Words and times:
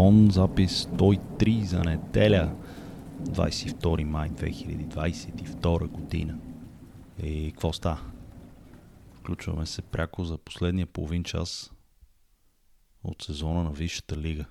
Грамофон, 0.00 0.30
запис 0.30 0.84
103 0.84 1.62
за 1.62 1.80
неделя. 1.80 2.56
22 3.22 4.04
май 4.04 4.30
2022 4.30 5.86
година. 5.86 6.38
И 7.22 7.50
какво 7.52 7.72
става? 7.72 8.00
Включваме 9.14 9.66
се 9.66 9.82
пряко 9.82 10.24
за 10.24 10.38
последния 10.38 10.86
половин 10.86 11.24
час 11.24 11.72
от 13.04 13.22
сезона 13.22 13.64
на 13.64 13.72
Висшата 13.72 14.16
лига, 14.16 14.44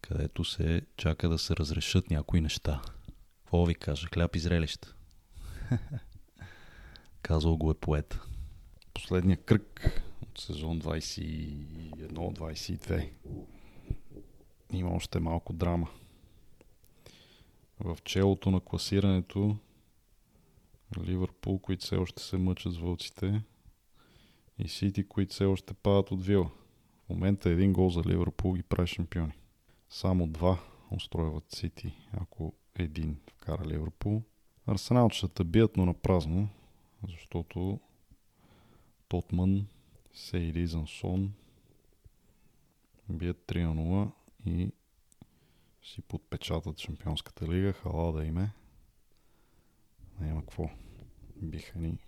където 0.00 0.44
се 0.44 0.82
чака 0.96 1.28
да 1.28 1.38
се 1.38 1.56
разрешат 1.56 2.10
някои 2.10 2.40
неща. 2.40 2.82
Какво 3.38 3.66
ви 3.66 3.74
кажа? 3.74 4.08
Хляб 4.14 4.36
и 4.36 4.38
зрелища. 4.38 4.94
Казал 7.22 7.56
го 7.56 7.70
е 7.70 7.74
поет. 7.74 8.18
Последния 8.94 9.36
кръг 9.36 10.02
от 10.22 10.38
сезон 10.38 10.80
21-22. 10.80 13.10
Има 14.72 14.94
още 14.94 15.20
малко 15.20 15.52
драма. 15.52 15.88
В 17.80 17.98
челото 18.04 18.50
на 18.50 18.60
класирането 18.60 19.56
Ливърпул, 20.98 21.58
които 21.58 21.84
все 21.84 21.96
още 21.96 22.22
се 22.22 22.36
мъчат 22.36 22.72
с 22.72 22.78
вълците 22.78 23.42
и 24.58 24.68
Сити, 24.68 25.08
които 25.08 25.34
все 25.34 25.44
още 25.44 25.74
падат 25.74 26.10
от 26.10 26.24
вила. 26.24 26.50
В 27.06 27.08
момента 27.08 27.50
един 27.50 27.72
гол 27.72 27.90
за 27.90 28.00
Ливърпул 28.06 28.54
ги 28.54 28.62
прави 28.62 28.86
шампиони. 28.86 29.32
Само 29.90 30.26
два 30.26 30.58
устройват 30.90 31.50
Сити, 31.50 31.92
ако 32.12 32.52
един 32.74 33.16
вкара 33.30 33.66
Ливърпул. 33.66 34.22
Арсенал 34.66 35.10
ще 35.10 35.44
бият, 35.44 35.76
но 35.76 35.86
на 35.86 35.94
празно, 35.94 36.48
защото 37.08 37.80
Тотман, 39.08 39.66
Сейди 40.12 40.66
Зансон 40.66 41.32
бият 43.08 43.36
3 43.46 43.66
0 43.66 44.10
и 44.46 44.72
си 45.82 46.02
подпечатат 46.02 46.80
Шампионската 46.80 47.48
лига. 47.48 47.72
Хала 47.72 48.12
да 48.12 48.24
име. 48.24 48.50
Няма 50.20 50.40
какво. 50.40 50.70
Биха 51.36 51.78
ни 51.78 51.98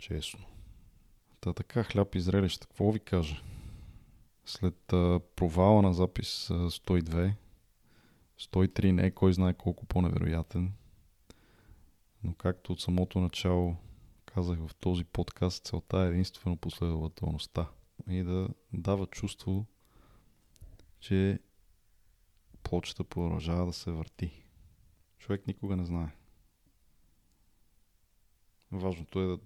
честно. 0.00 0.40
Та 1.40 1.52
така, 1.52 1.84
хляб 1.84 2.14
и 2.14 2.20
зрелище. 2.20 2.66
Какво 2.66 2.92
ви 2.92 3.00
кажа? 3.00 3.42
След 4.44 4.92
а, 4.92 5.20
провала 5.36 5.82
на 5.82 5.94
запис 5.94 6.50
а, 6.50 6.54
102, 6.54 7.32
103 8.40 8.90
не 8.90 9.06
е 9.06 9.10
кой 9.10 9.32
знае 9.32 9.54
колко 9.54 9.86
по-невероятен. 9.86 10.72
Но 12.24 12.34
както 12.34 12.72
от 12.72 12.80
самото 12.80 13.20
начало 13.20 13.76
казах 14.26 14.58
в 14.58 14.74
този 14.74 15.04
подкаст, 15.04 15.64
целта 15.64 15.98
е 15.98 16.08
единствено 16.08 16.56
последователността 16.56 17.68
и 18.08 18.22
да 18.22 18.48
дава 18.72 19.06
чувство, 19.06 19.66
че 21.00 21.38
плочата 22.62 23.04
продължава 23.04 23.66
да 23.66 23.72
се 23.72 23.90
върти. 23.90 24.42
Човек 25.18 25.46
никога 25.46 25.76
не 25.76 25.84
знае. 25.84 26.16
Важното 28.72 29.20
е 29.20 29.26
да 29.26 29.38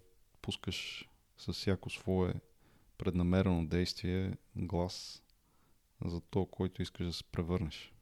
пускаш 0.43 1.09
с 1.37 1.53
всяко 1.53 1.91
свое 1.91 2.35
преднамерено 2.99 3.67
действие 3.67 4.37
глас 4.57 5.23
за 6.05 6.21
то, 6.21 6.47
който 6.47 6.83
искаш 6.83 7.07
да 7.07 7.13
се 7.13 7.25
превърнеш. 7.25 7.93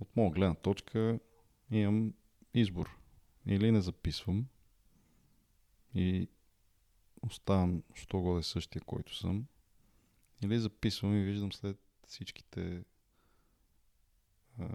От 0.00 0.16
моя 0.16 0.30
гледна 0.30 0.54
точка 0.54 1.20
имам 1.70 2.14
избор. 2.54 2.96
Или 3.46 3.72
не 3.72 3.80
записвам 3.80 4.46
и 5.94 6.28
оставам, 7.22 7.82
що 7.94 8.20
го 8.20 8.38
е 8.38 8.42
същия, 8.42 8.82
който 8.82 9.16
съм. 9.16 9.46
Или 10.42 10.58
записвам 10.58 11.16
и 11.16 11.24
виждам 11.24 11.52
след 11.52 11.78
всичките 12.06 12.84
а, 14.58 14.66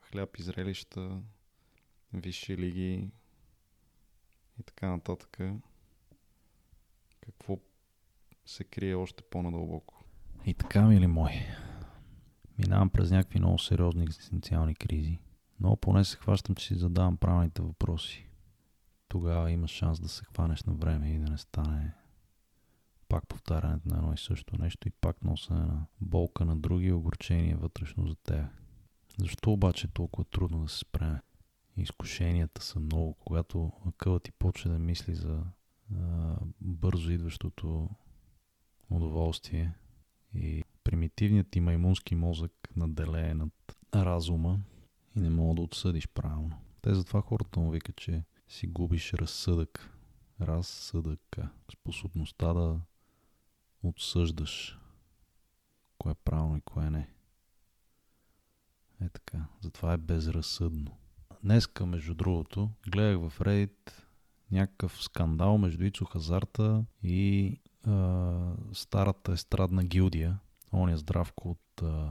хляб 0.00 0.36
и 0.36 0.42
зрелища, 0.42 1.22
висши 2.12 2.56
лиги 2.56 3.10
и 4.60 4.62
така 4.62 4.90
нататък. 4.90 5.38
Какво 7.20 7.58
се 8.46 8.64
крие 8.64 8.94
още 8.94 9.22
по-надълбоко. 9.22 10.04
И 10.46 10.54
така, 10.54 10.86
мили 10.86 11.06
мои, 11.06 11.40
минавам 12.58 12.90
през 12.90 13.10
някакви 13.10 13.38
много 13.38 13.58
сериозни 13.58 14.02
екзистенциални 14.02 14.74
кризи. 14.74 15.18
Но 15.60 15.76
поне 15.76 16.04
се 16.04 16.16
хващам, 16.16 16.54
че 16.54 16.66
си 16.66 16.74
задавам 16.74 17.16
правилните 17.16 17.62
въпроси. 17.62 18.26
Тогава 19.08 19.50
има 19.50 19.68
шанс 19.68 20.00
да 20.00 20.08
се 20.08 20.24
хванеш 20.24 20.62
на 20.62 20.72
време 20.72 21.10
и 21.10 21.18
да 21.18 21.30
не 21.30 21.38
стане 21.38 21.94
пак 23.10 23.28
повтарянето 23.28 23.88
на 23.88 23.96
едно 23.96 24.12
и 24.12 24.18
също 24.18 24.62
нещо 24.62 24.88
и 24.88 24.90
пак 24.90 25.24
носене 25.24 25.60
на 25.60 25.86
болка 26.00 26.44
на 26.44 26.56
други 26.56 26.92
огорчения 26.92 27.56
вътрешно 27.56 28.06
за 28.06 28.14
теб. 28.14 28.44
Защо 29.18 29.52
обаче 29.52 29.86
е 29.86 29.90
толкова 29.90 30.24
трудно 30.24 30.62
да 30.62 30.68
се 30.68 30.78
спреме? 30.78 31.20
Изкушенията 31.76 32.62
са 32.62 32.80
много, 32.80 33.14
когато 33.14 33.72
акълът 33.86 34.22
ти 34.22 34.32
почне 34.32 34.70
да 34.70 34.78
мисли 34.78 35.14
за 35.14 35.42
а, 35.96 36.36
бързо 36.60 37.10
идващото 37.10 37.88
удоволствие 38.90 39.72
и 40.34 40.64
примитивният 40.84 41.50
ти 41.50 41.60
маймунски 41.60 42.14
мозък 42.14 42.52
наделее 42.76 43.34
над 43.34 43.76
разума 43.94 44.60
и 45.16 45.20
не 45.20 45.30
мога 45.30 45.54
да 45.54 45.62
отсъдиш 45.62 46.08
правилно. 46.08 46.56
Те 46.82 46.94
затова 46.94 47.20
хората 47.20 47.60
му 47.60 47.70
викат, 47.70 47.96
че 47.96 48.24
си 48.48 48.66
губиш 48.66 49.12
разсъдък. 49.12 49.90
Разсъдък. 50.40 51.38
Способността 51.72 52.52
да 52.52 52.80
отсъждаш 53.82 54.78
кое 55.98 56.12
е 56.12 56.14
правилно 56.24 56.56
и 56.56 56.60
кое 56.60 56.90
не. 56.90 57.08
Е 59.00 59.08
така. 59.08 59.44
Затова 59.60 59.92
е 59.92 59.96
безразсъдно. 59.96 60.96
Днеска, 61.42 61.86
между 61.86 62.14
другото, 62.14 62.70
гледах 62.88 63.30
в 63.30 63.38
Reddit 63.38 63.92
някакъв 64.50 65.02
скандал 65.02 65.58
между 65.58 65.84
Ицо 65.84 66.04
Хазарта 66.04 66.84
и 67.02 67.58
а, 67.86 68.52
старата 68.72 69.32
естрадна 69.32 69.84
гилдия. 69.84 70.38
Оня 70.72 70.96
здравко 70.96 71.50
от 71.50 71.82
а, 71.82 72.10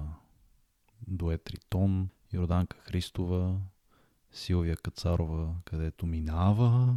дует 1.08 1.50
Ритон, 1.50 2.10
Йорданка 2.34 2.78
Христова, 2.78 3.60
Силвия 4.32 4.78
Кацарова, 4.78 5.56
където 5.66 6.06
минава, 6.06 6.96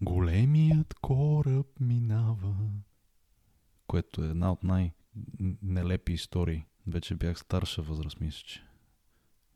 големият 0.00 0.94
кораб 0.94 1.66
минава, 1.80 2.54
което 3.94 4.24
е 4.24 4.28
една 4.28 4.52
от 4.52 4.62
най-нелепи 4.64 6.12
истории. 6.12 6.64
Вече 6.86 7.14
бях 7.14 7.38
старша 7.38 7.82
възраст, 7.82 8.20
мисля, 8.20 8.42
че. 8.46 8.62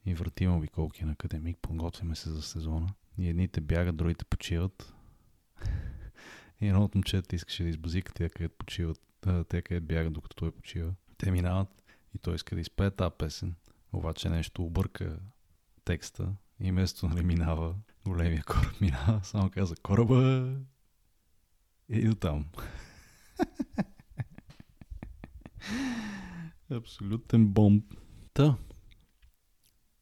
И 0.07 0.15
вратима 0.15 0.57
обиколки 0.57 1.05
на 1.05 1.13
академик, 1.13 1.59
подготвяме 1.63 2.17
се 2.17 2.31
за 2.31 2.43
сезона. 2.43 2.89
И 3.19 3.29
едните 3.29 3.61
бягат, 3.61 3.97
другите 3.97 4.25
почиват. 4.25 4.95
И 6.61 6.69
едно 6.69 6.85
от 6.85 6.95
момчета 6.95 7.37
искаше 7.37 7.63
да 7.63 7.69
избазика 7.69 8.13
тя 8.15 8.29
където 8.29 8.55
почиват, 8.59 9.01
те 9.49 9.63
където 9.63 9.87
бягат, 9.87 10.13
докато 10.13 10.37
той 10.37 10.51
почива. 10.51 10.95
Те 11.17 11.31
минават 11.31 11.83
и 12.15 12.19
той 12.19 12.35
иска 12.35 12.55
да 12.55 12.61
изпее 12.61 12.91
тази 12.91 13.15
песен. 13.19 13.55
Обаче 13.93 14.29
нещо 14.29 14.65
обърка 14.65 15.19
текста 15.85 16.33
и 16.61 16.71
вместо 16.71 17.09
нали 17.09 17.25
минава, 17.25 17.75
големия 18.07 18.45
кораб 18.45 18.81
минава, 18.81 19.21
само 19.23 19.51
каза 19.51 19.77
кораба 19.77 20.53
и 21.89 22.09
до 22.09 22.15
там. 22.15 22.47
Абсолютен 26.71 27.49
бомб. 27.49 27.85
Та, 28.35 28.57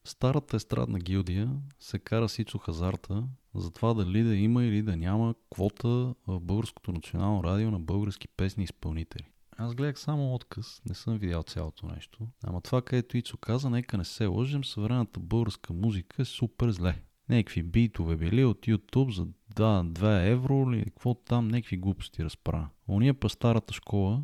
старата 0.03 0.55
естрадна 0.55 0.99
гилдия 0.99 1.51
се 1.79 1.99
кара 1.99 2.29
с 2.29 2.39
Ицо 2.39 2.57
Хазарта 2.57 3.23
за 3.55 3.71
това 3.71 3.93
дали 3.93 4.23
да 4.23 4.35
има 4.35 4.65
или 4.65 4.81
да 4.81 4.97
няма 4.97 5.35
квота 5.49 6.15
в 6.27 6.39
Българското 6.39 6.91
национално 6.91 7.43
радио 7.43 7.71
на 7.71 7.79
български 7.79 8.27
песни 8.27 8.63
изпълнители. 8.63 9.23
Аз 9.57 9.75
гледах 9.75 9.99
само 9.99 10.33
отказ, 10.35 10.81
не 10.89 10.95
съм 10.95 11.17
видял 11.17 11.43
цялото 11.43 11.87
нещо. 11.87 12.27
Ама 12.43 12.61
това, 12.61 12.81
където 12.81 13.17
Ицо 13.17 13.37
каза, 13.37 13.69
нека 13.69 13.97
не 13.97 14.05
се 14.05 14.25
лъжем, 14.25 14.63
съвременната 14.63 15.19
българска 15.19 15.73
музика 15.73 16.21
е 16.21 16.25
супер 16.25 16.71
зле. 16.71 17.01
Некви 17.29 17.63
битове 17.63 18.15
били 18.15 18.45
от 18.45 18.65
YouTube 18.65 19.15
за 19.15 19.25
2, 19.25 19.91
2 19.91 20.31
евро 20.31 20.71
или 20.71 20.85
какво 20.85 21.13
там, 21.13 21.47
некви 21.47 21.77
глупости 21.77 22.23
разправя. 22.23 22.69
Ония 22.87 23.13
па 23.13 23.29
старата 23.29 23.73
школа 23.73 24.23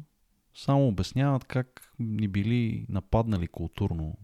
само 0.56 0.88
обясняват 0.88 1.46
как 1.46 1.94
ни 2.00 2.28
били 2.28 2.86
нападнали 2.90 3.48
културно 3.48 4.18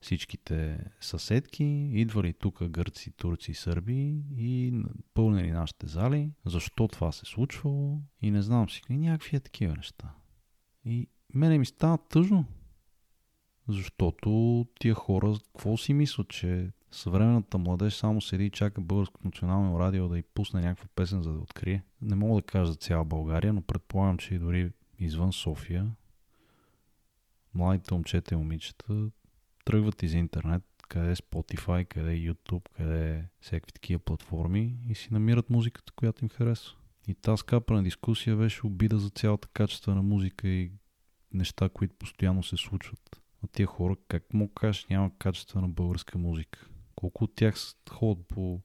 всичките 0.00 0.78
съседки, 1.00 1.64
идвали 1.92 2.32
тук 2.32 2.64
гърци, 2.64 3.10
турци, 3.10 3.54
сърби 3.54 4.22
и 4.36 4.82
пълнили 5.14 5.50
нашите 5.50 5.86
зали, 5.86 6.30
защо 6.44 6.88
това 6.88 7.12
се 7.12 7.24
случвало 7.24 8.00
и 8.22 8.30
не 8.30 8.42
знам 8.42 8.70
си, 8.70 8.82
някакви 8.90 9.36
е 9.36 9.40
такива 9.40 9.74
неща. 9.76 10.14
И 10.84 11.08
мене 11.34 11.58
ми 11.58 11.66
става 11.66 11.98
тъжно. 11.98 12.44
Защото 13.68 14.66
тия 14.80 14.94
хора, 14.94 15.34
какво 15.52 15.76
си 15.76 15.94
мислят, 15.94 16.28
че 16.28 16.70
съвременната 16.90 17.58
младеж 17.58 17.94
само 17.94 18.20
седи 18.20 18.46
и 18.46 18.50
чака 18.50 18.80
Българското 18.80 19.26
национално 19.26 19.80
радио 19.80 20.08
да 20.08 20.18
й 20.18 20.22
пусне 20.22 20.60
някаква 20.60 20.88
песен, 20.94 21.22
за 21.22 21.32
да 21.32 21.38
открие. 21.38 21.84
Не 22.00 22.14
мога 22.14 22.40
да 22.40 22.46
кажа 22.46 22.72
за 22.72 22.78
цяла 22.78 23.04
България, 23.04 23.52
но 23.52 23.62
предполагам, 23.62 24.18
че 24.18 24.34
и 24.34 24.38
дори 24.38 24.70
извън 25.04 25.32
София, 25.32 25.90
младите 27.54 27.94
момчета 27.94 28.34
и 28.34 28.38
момичета 28.38 29.10
тръгват 29.64 30.02
из 30.02 30.12
интернет, 30.12 30.62
къде 30.88 31.10
е 31.10 31.16
Spotify, 31.16 31.84
къде 31.84 32.12
е 32.12 32.18
YouTube, 32.18 32.68
къде 32.76 33.16
е 33.16 33.24
всякакви 33.40 33.72
такива 33.72 33.98
платформи 33.98 34.78
и 34.88 34.94
си 34.94 35.08
намират 35.12 35.50
музиката, 35.50 35.92
която 35.92 36.24
им 36.24 36.28
харесва. 36.28 36.76
И 37.08 37.14
тази 37.14 37.40
скапана 37.40 37.82
дискусия 37.82 38.36
беше 38.36 38.66
обида 38.66 38.98
за 38.98 39.10
цялата 39.10 39.48
качествена 39.48 40.02
музика 40.02 40.48
и 40.48 40.72
неща, 41.32 41.68
които 41.68 41.94
постоянно 41.98 42.42
се 42.42 42.56
случват. 42.56 43.22
А 43.44 43.46
тия 43.46 43.66
хора, 43.66 43.96
как 44.08 44.34
му 44.34 44.48
кажеш, 44.48 44.86
няма 44.90 45.10
качествена 45.18 45.68
българска 45.68 46.18
музика? 46.18 46.68
Колко 46.94 47.24
от 47.24 47.34
тях 47.34 47.54
ходят 47.90 48.26
по 48.26 48.60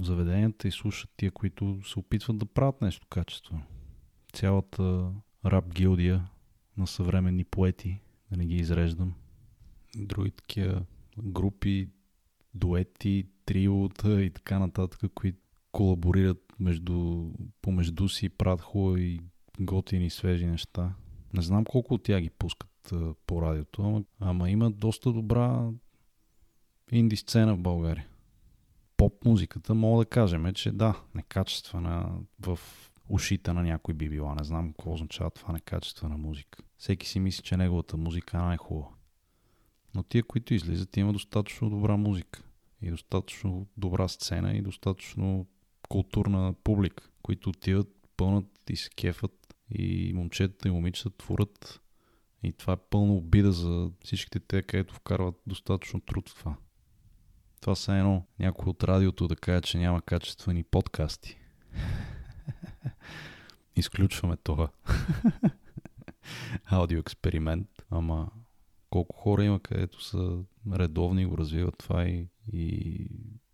заведенията 0.00 0.68
и 0.68 0.72
слушат 0.72 1.10
тия, 1.16 1.30
които 1.30 1.80
се 1.84 1.98
опитват 1.98 2.38
да 2.38 2.46
правят 2.46 2.80
нещо 2.80 3.06
качествено? 3.06 3.62
Цялата 4.32 5.12
рап 5.46 5.74
гилдия 5.74 6.28
на 6.76 6.86
съвременни 6.86 7.44
поети, 7.44 8.00
да 8.30 8.36
не 8.36 8.46
ги 8.46 8.56
изреждам. 8.56 9.14
Други 9.96 10.30
такива 10.30 10.82
групи, 11.18 11.88
дуети, 12.54 13.26
триота 13.44 14.22
и 14.22 14.30
така 14.30 14.58
нататък, 14.58 15.12
които 15.14 15.38
колаборират 15.72 16.52
между, 16.60 17.30
помежду 17.62 18.08
си 18.08 18.26
и 18.26 18.28
правят 18.28 18.60
хубави, 18.60 19.20
готини, 19.60 20.10
свежи 20.10 20.46
неща. 20.46 20.94
Не 21.34 21.42
знам 21.42 21.64
колко 21.64 21.94
от 21.94 22.02
тях 22.02 22.22
ги 22.22 22.30
пускат 22.30 22.92
а, 22.92 23.14
по 23.26 23.42
радиото, 23.42 23.82
ама, 23.82 24.02
ама 24.20 24.50
има 24.50 24.70
доста 24.70 25.12
добра 25.12 25.70
инди 26.92 27.16
сцена 27.16 27.54
в 27.54 27.58
България. 27.58 28.06
Поп 28.96 29.24
музиката 29.24 29.74
мога 29.74 30.04
да 30.04 30.10
кажем, 30.10 30.46
е, 30.46 30.52
че 30.52 30.72
да, 30.72 31.00
некачествена 31.14 32.18
в 32.40 32.58
ушите 33.08 33.52
на 33.52 33.62
някой 33.62 33.94
би 33.94 34.08
била. 34.08 34.34
Не 34.34 34.44
знам 34.44 34.68
какво 34.68 34.92
означава 34.92 35.30
това 35.30 35.52
некачествена 35.52 36.16
музика. 36.16 36.62
Всеки 36.76 37.08
си 37.08 37.20
мисли, 37.20 37.42
че 37.42 37.56
неговата 37.56 37.96
музика 37.96 38.36
е 38.36 38.40
най-хубава. 38.40 38.88
Но 39.94 40.02
тия, 40.02 40.22
които 40.22 40.54
излизат, 40.54 40.96
има 40.96 41.12
достатъчно 41.12 41.70
добра 41.70 41.96
музика. 41.96 42.42
И 42.82 42.90
достатъчно 42.90 43.66
добра 43.76 44.08
сцена 44.08 44.52
и 44.52 44.62
достатъчно 44.62 45.46
културна 45.88 46.54
публика, 46.64 47.08
които 47.22 47.48
отиват, 47.48 47.88
пълнат 48.16 48.46
и 48.70 48.76
се 48.76 48.90
кефат 48.90 49.54
и 49.70 50.12
момчетата 50.14 50.68
и 50.68 50.70
момичета 50.70 51.10
творят 51.10 51.80
и 52.44 52.52
това 52.52 52.72
е 52.72 52.76
пълно 52.90 53.16
обида 53.16 53.52
за 53.52 53.90
всичките 54.04 54.40
те, 54.40 54.62
където 54.62 54.94
вкарват 54.94 55.34
достатъчно 55.46 56.00
труд 56.00 56.28
в 56.28 56.34
това. 56.34 56.56
Това 57.60 57.74
са 57.74 57.94
едно 57.94 58.26
някой 58.38 58.70
от 58.70 58.84
радиото 58.84 59.28
да 59.28 59.36
каже, 59.36 59.60
че 59.60 59.78
няма 59.78 60.02
качествени 60.02 60.62
подкасти. 60.62 61.38
Изключваме 63.76 64.36
това. 64.36 64.68
Аудио 66.64 66.98
експеримент. 66.98 67.68
Ама 67.90 68.30
колко 68.90 69.16
хора 69.16 69.44
има, 69.44 69.60
където 69.60 70.04
са 70.04 70.38
редовни 70.72 71.22
и 71.22 71.26
го 71.26 71.38
развиват 71.38 71.78
това 71.78 72.04
и, 72.04 72.26
и 72.52 73.06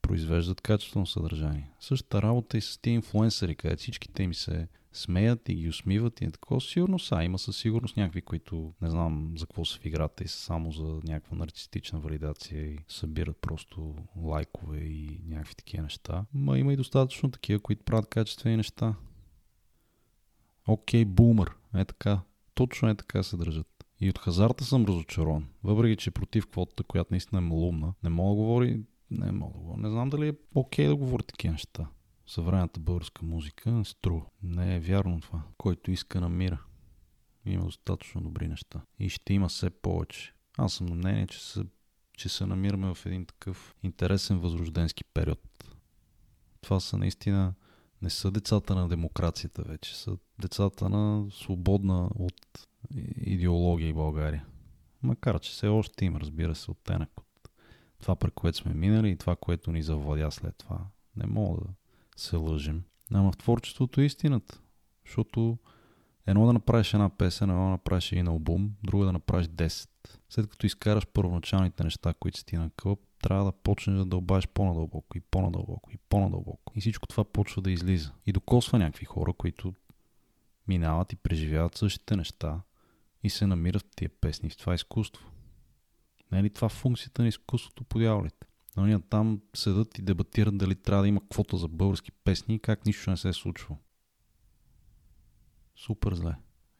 произвеждат 0.02 0.60
качествено 0.60 1.06
съдържание. 1.06 1.70
Същата 1.80 2.22
работа 2.22 2.58
и 2.58 2.60
с 2.60 2.78
тези 2.78 2.94
инфлуенсъри, 2.94 3.54
където 3.54 3.80
всичките 3.80 4.22
им 4.22 4.34
се 4.34 4.68
смеят 4.92 5.48
и 5.48 5.54
ги 5.54 5.68
усмиват 5.68 6.20
и 6.20 6.24
е 6.24 6.30
такова. 6.30 6.60
Сигурно 6.60 6.98
са. 6.98 7.22
Има 7.22 7.38
със 7.38 7.56
сигурност 7.56 7.96
някакви, 7.96 8.22
които 8.22 8.74
не 8.82 8.90
знам 8.90 9.34
за 9.36 9.46
какво 9.46 9.64
са 9.64 9.78
в 9.78 9.86
играта 9.86 10.24
и 10.24 10.28
са 10.28 10.38
само 10.38 10.72
за 10.72 11.00
някаква 11.04 11.36
нарцистична 11.36 12.00
валидация 12.00 12.66
и 12.66 12.78
събират 12.88 13.36
просто 13.36 13.94
лайкове 14.16 14.78
и 14.78 15.20
някакви 15.26 15.54
такива 15.54 15.82
неща. 15.82 16.24
Ма 16.34 16.58
има 16.58 16.72
и 16.72 16.76
достатъчно 16.76 17.30
такива, 17.30 17.60
които 17.60 17.84
правят 17.84 18.08
качествени 18.08 18.56
неща. 18.56 18.94
Окей, 20.70 21.04
бумър. 21.04 21.50
Е 21.74 21.84
така. 21.84 22.20
Точно 22.54 22.88
е 22.88 22.94
така 22.94 23.22
се 23.22 23.36
държат. 23.36 23.66
И 24.00 24.10
от 24.10 24.18
хазарта 24.18 24.64
съм 24.64 24.84
разочарован. 24.84 25.48
Въпреки, 25.64 25.96
че 25.96 26.10
против 26.10 26.46
квотата, 26.46 26.82
която 26.82 27.08
наистина 27.10 27.38
е 27.38 27.44
малумна, 27.44 27.94
не 28.02 28.10
мога 28.10 28.30
да 28.30 28.34
говори 28.34 28.84
не 29.10 29.32
мога. 29.32 29.76
Не 29.76 29.90
знам 29.90 30.10
дали 30.10 30.28
е 30.28 30.36
окей 30.54 30.86
да 30.86 30.96
говоря 30.96 31.22
такива 31.22 31.52
неща. 31.52 31.86
Съвременната 32.26 32.80
българска 32.80 33.24
музика 33.24 33.70
не 33.70 33.84
струва. 33.84 34.26
Не 34.42 34.76
е 34.76 34.80
вярно 34.80 35.20
това. 35.20 35.42
Който 35.58 35.90
иска 35.90 36.20
намира. 36.20 36.62
Има 37.44 37.64
достатъчно 37.64 38.20
добри 38.20 38.48
неща. 38.48 38.80
И 38.98 39.08
ще 39.08 39.34
има 39.34 39.48
все 39.48 39.70
повече. 39.70 40.34
Аз 40.58 40.72
съм 40.72 40.86
на 40.86 40.94
мнение, 40.94 41.26
че 41.26 41.46
се, 41.46 41.64
че 42.16 42.28
се 42.28 42.46
намираме 42.46 42.94
в 42.94 43.06
един 43.06 43.26
такъв 43.26 43.74
интересен 43.82 44.38
възрожденски 44.38 45.04
период. 45.04 45.74
Това 46.60 46.80
са 46.80 46.98
наистина 46.98 47.54
не 48.02 48.10
са 48.10 48.30
децата 48.30 48.74
на 48.74 48.88
демокрацията 48.88 49.62
вече, 49.62 49.96
са 49.96 50.16
децата 50.40 50.88
на 50.88 51.26
свободна 51.30 52.10
от 52.14 52.68
идеология 53.16 53.88
и 53.88 53.92
България. 53.92 54.46
Макар, 55.02 55.40
че 55.40 55.50
все 55.50 55.66
още 55.66 56.04
има, 56.04 56.20
разбира 56.20 56.54
се, 56.54 56.70
оттенък 56.70 57.10
от 57.16 57.50
това, 58.00 58.16
при 58.16 58.30
което 58.30 58.58
сме 58.58 58.74
минали 58.74 59.10
и 59.10 59.16
това, 59.16 59.36
което 59.36 59.72
ни 59.72 59.82
завладя 59.82 60.30
след 60.30 60.56
това. 60.56 60.78
Не 61.16 61.26
мога 61.26 61.60
да 61.60 61.72
се 62.16 62.36
лъжим. 62.36 62.82
Ама 63.14 63.32
в 63.32 63.36
творчеството 63.36 64.00
е 64.00 64.04
истината. 64.04 64.60
Защото 65.06 65.58
едно 66.26 66.46
да 66.46 66.52
направиш 66.52 66.94
една 66.94 67.08
песен, 67.08 67.50
едно 67.50 67.64
да 67.64 67.70
направиш 67.70 68.12
един 68.12 68.28
албум, 68.28 68.70
друго 68.82 69.04
да 69.04 69.12
направиш 69.12 69.46
10. 69.46 69.88
След 70.28 70.46
като 70.46 70.66
изкараш 70.66 71.06
първоначалните 71.06 71.84
неща, 71.84 72.14
които 72.20 72.38
си 72.38 72.46
ти 72.46 72.56
на 72.56 72.70
кълъп, 72.76 73.00
трябва 73.22 73.44
да 73.44 73.52
почнеш 73.52 73.96
да 73.96 74.04
дълбаеш 74.04 74.48
по-надълбоко 74.48 75.18
и 75.18 75.20
по-надълбоко 75.20 75.90
и 75.92 75.96
по-надълбоко. 76.08 76.72
И 76.76 76.80
всичко 76.80 77.06
това 77.06 77.24
почва 77.24 77.62
да 77.62 77.70
излиза. 77.70 78.12
И 78.26 78.32
докосва 78.32 78.78
някакви 78.78 79.04
хора, 79.04 79.32
които 79.32 79.74
минават 80.68 81.12
и 81.12 81.16
преживяват 81.16 81.78
същите 81.78 82.16
неща 82.16 82.60
и 83.22 83.30
се 83.30 83.46
намират 83.46 83.82
в 83.82 83.96
тия 83.96 84.08
песни, 84.08 84.50
в 84.50 84.56
това 84.56 84.74
изкуство. 84.74 85.30
Не 86.32 86.38
е 86.38 86.42
ли 86.42 86.50
това 86.50 86.68
функцията 86.68 87.22
на 87.22 87.28
изкуството 87.28 87.84
по 87.84 87.98
дяволите? 87.98 88.46
Но 88.76 88.86
ние 88.86 89.00
там 89.00 89.40
седат 89.54 89.98
и 89.98 90.02
дебатират 90.02 90.58
дали 90.58 90.74
трябва 90.74 91.02
да 91.02 91.08
има 91.08 91.20
квота 91.28 91.56
за 91.56 91.68
български 91.68 92.12
песни 92.12 92.54
и 92.54 92.58
как 92.58 92.86
нищо 92.86 93.10
не 93.10 93.16
се 93.16 93.28
е 93.28 93.32
случва. 93.32 93.76
Супер 95.76 96.14
зле. 96.14 96.34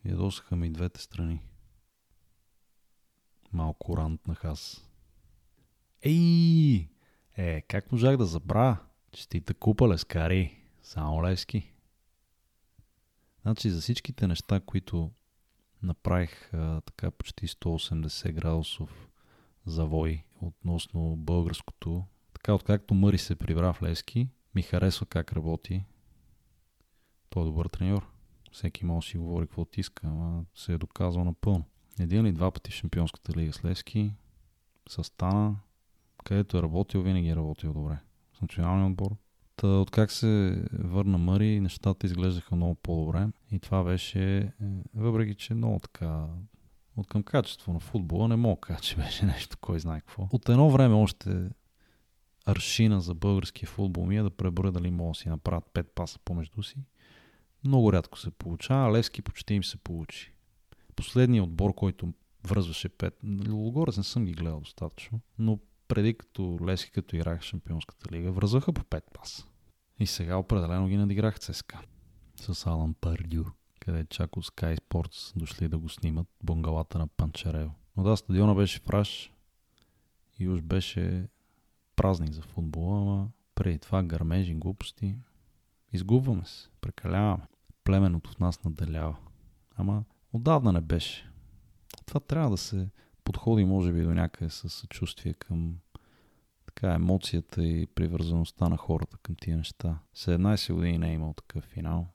Ядосаха 0.05 0.57
ми 0.57 0.73
двете 0.73 1.01
страни. 1.01 1.41
Малко 3.53 3.97
рантнах 3.97 4.45
аз. 4.45 4.90
Ей! 6.03 6.89
Е, 7.37 7.61
как 7.61 7.93
можах 7.93 8.17
да 8.17 8.27
забравя? 8.27 8.77
Честита 9.13 9.55
купа 9.55 9.89
лескари. 9.89 10.57
Само 10.83 11.23
лески. 11.23 11.73
Значи 13.43 13.71
за 13.71 13.81
всичките 13.81 14.27
неща, 14.27 14.61
които 14.61 15.11
направих 15.83 16.55
а, 16.55 16.81
така 16.81 17.11
почти 17.11 17.49
180 17.49 18.33
градусов 18.33 19.09
завой 19.67 20.25
относно 20.41 21.17
българското. 21.17 22.05
Така 22.33 22.55
откакто 22.55 22.95
Мъри 22.95 23.19
се 23.19 23.37
прибра 23.37 23.73
в 23.73 23.83
Лески, 23.83 24.29
ми 24.55 24.63
харесва 24.63 25.07
как 25.07 25.33
работи. 25.33 25.85
Той 27.31 27.43
е 27.43 27.47
добър 27.47 27.67
треньор. 27.67 28.07
Всеки 28.53 28.85
може 28.85 29.07
да 29.07 29.11
си 29.11 29.19
говори 29.19 29.47
какво 29.47 29.67
иска, 29.77 30.07
ама 30.07 30.45
се 30.55 30.73
е 30.73 30.79
доказал 30.79 31.25
напълно. 31.25 31.65
Един 32.01 32.27
или 32.27 32.33
два 32.33 32.51
пъти 32.51 32.71
в 32.71 32.75
Шампионската 32.75 33.33
лига 33.33 33.53
с 33.53 33.65
Лески, 33.65 34.13
с 34.89 35.05
Стана, 35.05 35.57
където 36.25 36.59
е 36.59 36.63
работил, 36.63 37.03
винаги 37.03 37.29
е 37.29 37.37
работил 37.37 37.73
добре. 37.73 37.99
С 38.39 38.41
националния 38.41 38.87
отбор. 38.87 39.17
Та, 39.57 39.67
откак 39.67 40.11
се 40.11 40.63
върна 40.73 41.19
Мъри, 41.19 41.61
нещата 41.61 42.07
изглеждаха 42.07 42.57
много 42.57 42.75
по-добре. 42.75 43.29
И 43.53 43.59
това 43.59 43.85
беше, 43.85 44.39
е, 44.39 44.51
въпреки 44.95 45.35
че 45.35 45.55
много 45.55 45.79
така 45.79 46.27
от 46.97 47.07
към 47.07 47.23
качество 47.23 47.73
на 47.73 47.81
футбола 47.81 48.29
не 48.29 48.37
мога 48.37 48.61
кажа, 48.61 48.81
че 48.81 48.97
беше 48.97 49.27
нещо, 49.27 49.57
кой 49.61 49.81
знае 49.81 50.01
какво. 50.01 50.29
От 50.33 50.49
едно 50.49 50.71
време 50.71 50.95
още 50.95 51.51
аршина 52.47 53.01
за 53.01 53.15
българския 53.15 53.69
футбол 53.69 54.07
ми 54.07 54.17
е 54.17 54.23
да 54.23 54.31
преброя 54.31 54.73
дали 54.73 54.91
могат 54.91 55.13
да 55.13 55.19
си 55.19 55.29
направят 55.29 55.71
пет 55.73 55.93
паса 55.95 56.19
помежду 56.25 56.63
си. 56.63 56.77
Много 57.65 57.93
рядко 57.93 58.19
се 58.19 58.31
получава, 58.31 58.89
а 58.89 58.93
Левски 58.93 59.23
почти 59.23 59.55
им 59.55 59.65
се 59.65 59.77
получи. 59.77 60.33
Последният 60.97 61.47
отбор, 61.47 61.75
който 61.75 62.13
връзваше 62.47 62.89
пет, 62.89 63.19
Логорец 63.49 63.97
не 63.97 64.05
съм 64.05 64.25
ги 64.25 64.33
гледал 64.33 64.61
достатъчно, 64.61 65.21
но 65.39 65.59
преди 65.91 66.15
като 66.15 66.59
Лески 66.67 66.91
като 66.91 67.17
играх 67.17 67.41
в 67.41 67.45
Шампионската 67.45 68.13
лига, 68.13 68.33
връзваха 68.33 68.73
по 68.73 68.85
пет 68.85 69.05
паса. 69.15 69.47
И 69.99 70.07
сега 70.07 70.37
определено 70.37 70.89
ги 70.89 70.97
надиграх 70.97 71.41
ЦСКА. 71.41 71.81
С 72.37 72.67
Алан 72.67 72.95
Пардю 72.95 73.45
къде 73.81 74.05
чак 74.05 74.37
от 74.37 74.47
Sky 74.47 74.81
Sports 74.81 75.39
дошли 75.39 75.69
да 75.69 75.79
го 75.79 75.89
снимат 75.89 76.27
бунгалата 76.43 76.99
на 76.99 77.07
Панчарево. 77.07 77.75
Но 77.97 78.03
да, 78.03 78.17
стадиона 78.17 78.55
беше 78.55 78.81
фраш 78.81 79.33
и 80.39 80.49
уж 80.49 80.63
беше 80.63 81.29
празник 81.97 82.33
за 82.33 82.43
футбола, 82.43 83.01
ама 83.01 83.29
преди 83.55 83.79
това 83.79 84.03
гърмежи, 84.03 84.55
глупости. 84.55 85.17
Изгубваме 85.93 86.45
се, 86.45 86.69
прекаляваме. 86.81 87.47
Племеното 87.85 88.31
в 88.31 88.39
нас 88.39 88.65
наделява. 88.65 89.17
Ама 89.77 90.05
отдавна 90.33 90.73
не 90.73 90.81
беше. 90.81 91.31
Това 92.07 92.21
трябва 92.21 92.51
да 92.51 92.57
се 92.57 92.89
подходи, 93.33 93.65
може 93.65 93.93
би, 93.93 94.03
до 94.03 94.15
някъде 94.15 94.51
със 94.51 94.75
съчувствие 94.75 95.35
към 95.35 95.75
така 96.67 96.95
емоцията 96.95 97.65
и 97.65 97.87
привързаността 97.87 98.69
на 98.69 98.77
хората 98.77 99.17
към 99.23 99.35
тия 99.41 99.57
неща. 99.57 99.99
17 100.17 100.75
години 100.75 100.99
не 100.99 101.11
е 101.11 101.15
имал 101.15 101.33
такъв 101.33 101.65
финал 101.65 102.09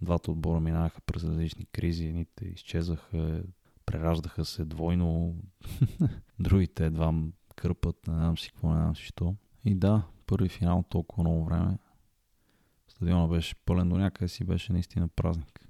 Двата 0.00 0.30
отбора 0.30 0.60
минаха 0.60 1.00
през 1.00 1.24
различни 1.24 1.66
кризи. 1.66 2.06
Едните 2.06 2.44
изчезваха, 2.44 3.42
прераждаха 3.86 4.44
се 4.44 4.64
двойно. 4.64 5.36
Другите 6.38 6.86
едва 6.86 7.14
кърпат, 7.56 8.06
не 8.06 8.14
знам 8.14 8.38
си 8.38 8.50
какво, 8.50 8.68
не 8.68 8.80
знам 8.80 8.96
си 8.96 9.02
що. 9.02 9.34
И 9.64 9.74
да, 9.74 10.02
първи 10.26 10.48
финал 10.48 10.84
толкова 10.88 11.22
много 11.22 11.44
време. 11.44 11.78
Стадиона 12.88 13.28
беше 13.28 13.54
пълен 13.54 13.88
до 13.88 13.96
някъде 13.96 14.28
си 14.28 14.44
беше 14.44 14.72
наистина 14.72 15.08
празник. 15.08 15.68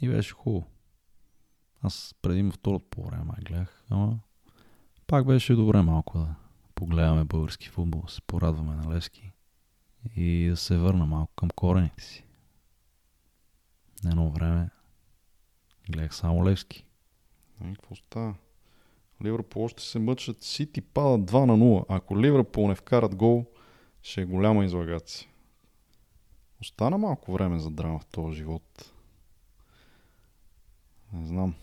И 0.00 0.08
беше 0.08 0.32
хубаво. 0.34 0.66
Аз 1.82 2.14
преди 2.22 2.50
второто 2.50 2.86
по 2.90 3.04
време 3.04 3.32
гледах, 3.48 3.84
ама 3.90 4.18
пак 5.06 5.26
беше 5.26 5.54
добре 5.54 5.82
малко 5.82 6.18
да 6.18 6.34
погледаме 6.74 7.24
български 7.24 7.68
футбол, 7.68 8.04
се 8.08 8.22
порадваме 8.22 8.74
на 8.74 8.94
Левски 8.94 9.32
и 10.16 10.48
да 10.48 10.56
се 10.56 10.76
върна 10.76 11.06
малко 11.06 11.32
към 11.36 11.50
корените 11.50 12.02
си. 12.02 12.24
Едно 14.06 14.30
време 14.30 14.70
гледах 15.90 16.14
само 16.14 16.44
Левски. 16.44 16.84
И 17.64 17.74
какво 17.74 17.94
става? 17.94 18.34
Ливърпул 19.24 19.64
още 19.64 19.82
се 19.82 19.98
мъчат. 19.98 20.42
Сити 20.42 20.80
падат 20.80 21.30
2 21.30 21.44
на 21.44 21.58
0. 21.58 21.84
Ако 21.88 22.20
Ливърпул 22.20 22.68
не 22.68 22.74
вкарат 22.74 23.14
гол, 23.14 23.46
ще 24.02 24.20
е 24.22 24.24
голяма 24.24 24.64
излагация. 24.64 25.28
Остана 26.60 26.98
малко 26.98 27.32
време 27.32 27.58
за 27.58 27.70
драма 27.70 27.98
в 27.98 28.06
този 28.06 28.36
живот. 28.36 28.92
Не 31.12 31.26
знам. 31.26 31.54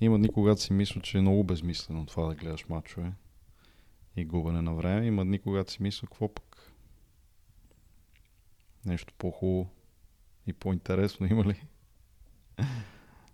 Има 0.00 0.18
дни, 0.18 0.28
когато 0.28 0.60
си 0.60 0.72
мисля, 0.72 1.00
че 1.00 1.18
е 1.18 1.20
много 1.20 1.44
безмислено 1.44 2.06
това 2.06 2.26
да 2.26 2.34
гледаш 2.34 2.68
мачове 2.68 3.12
и 4.16 4.24
губене 4.24 4.62
на 4.62 4.74
време. 4.74 5.06
Има 5.06 5.24
дни, 5.24 5.38
когато 5.38 5.72
си 5.72 5.82
мисля, 5.82 6.06
какво 6.06 6.34
пък? 6.34 6.72
Нещо 8.86 9.14
по-хубаво 9.18 9.70
и 10.46 10.52
по-интересно 10.52 11.26
има 11.30 11.44
ли? 11.44 11.62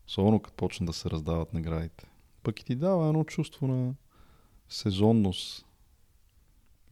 Особено 0.09 0.41
като 0.41 0.57
почнат 0.57 0.87
да 0.87 0.93
се 0.93 1.11
раздават 1.11 1.53
наградите. 1.53 2.07
Пък 2.43 2.61
и 2.61 2.65
ти 2.65 2.75
дава 2.75 3.09
едно 3.09 3.25
чувство 3.25 3.67
на 3.67 3.95
сезонност. 4.69 5.67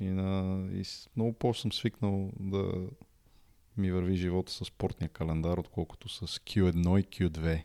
И, 0.01 0.05
на... 0.05 0.67
и 0.73 0.85
много 1.17 1.33
по 1.33 1.55
съм 1.55 1.73
свикнал 1.73 2.33
да 2.41 2.89
ми 3.77 3.93
върви 3.93 4.17
живота 4.17 4.53
с 4.53 4.65
спортния 4.65 5.09
календар, 5.09 5.59
отколкото 5.59 6.09
с 6.09 6.39
Q1 6.39 7.01
и 7.01 7.05
Q2. 7.05 7.65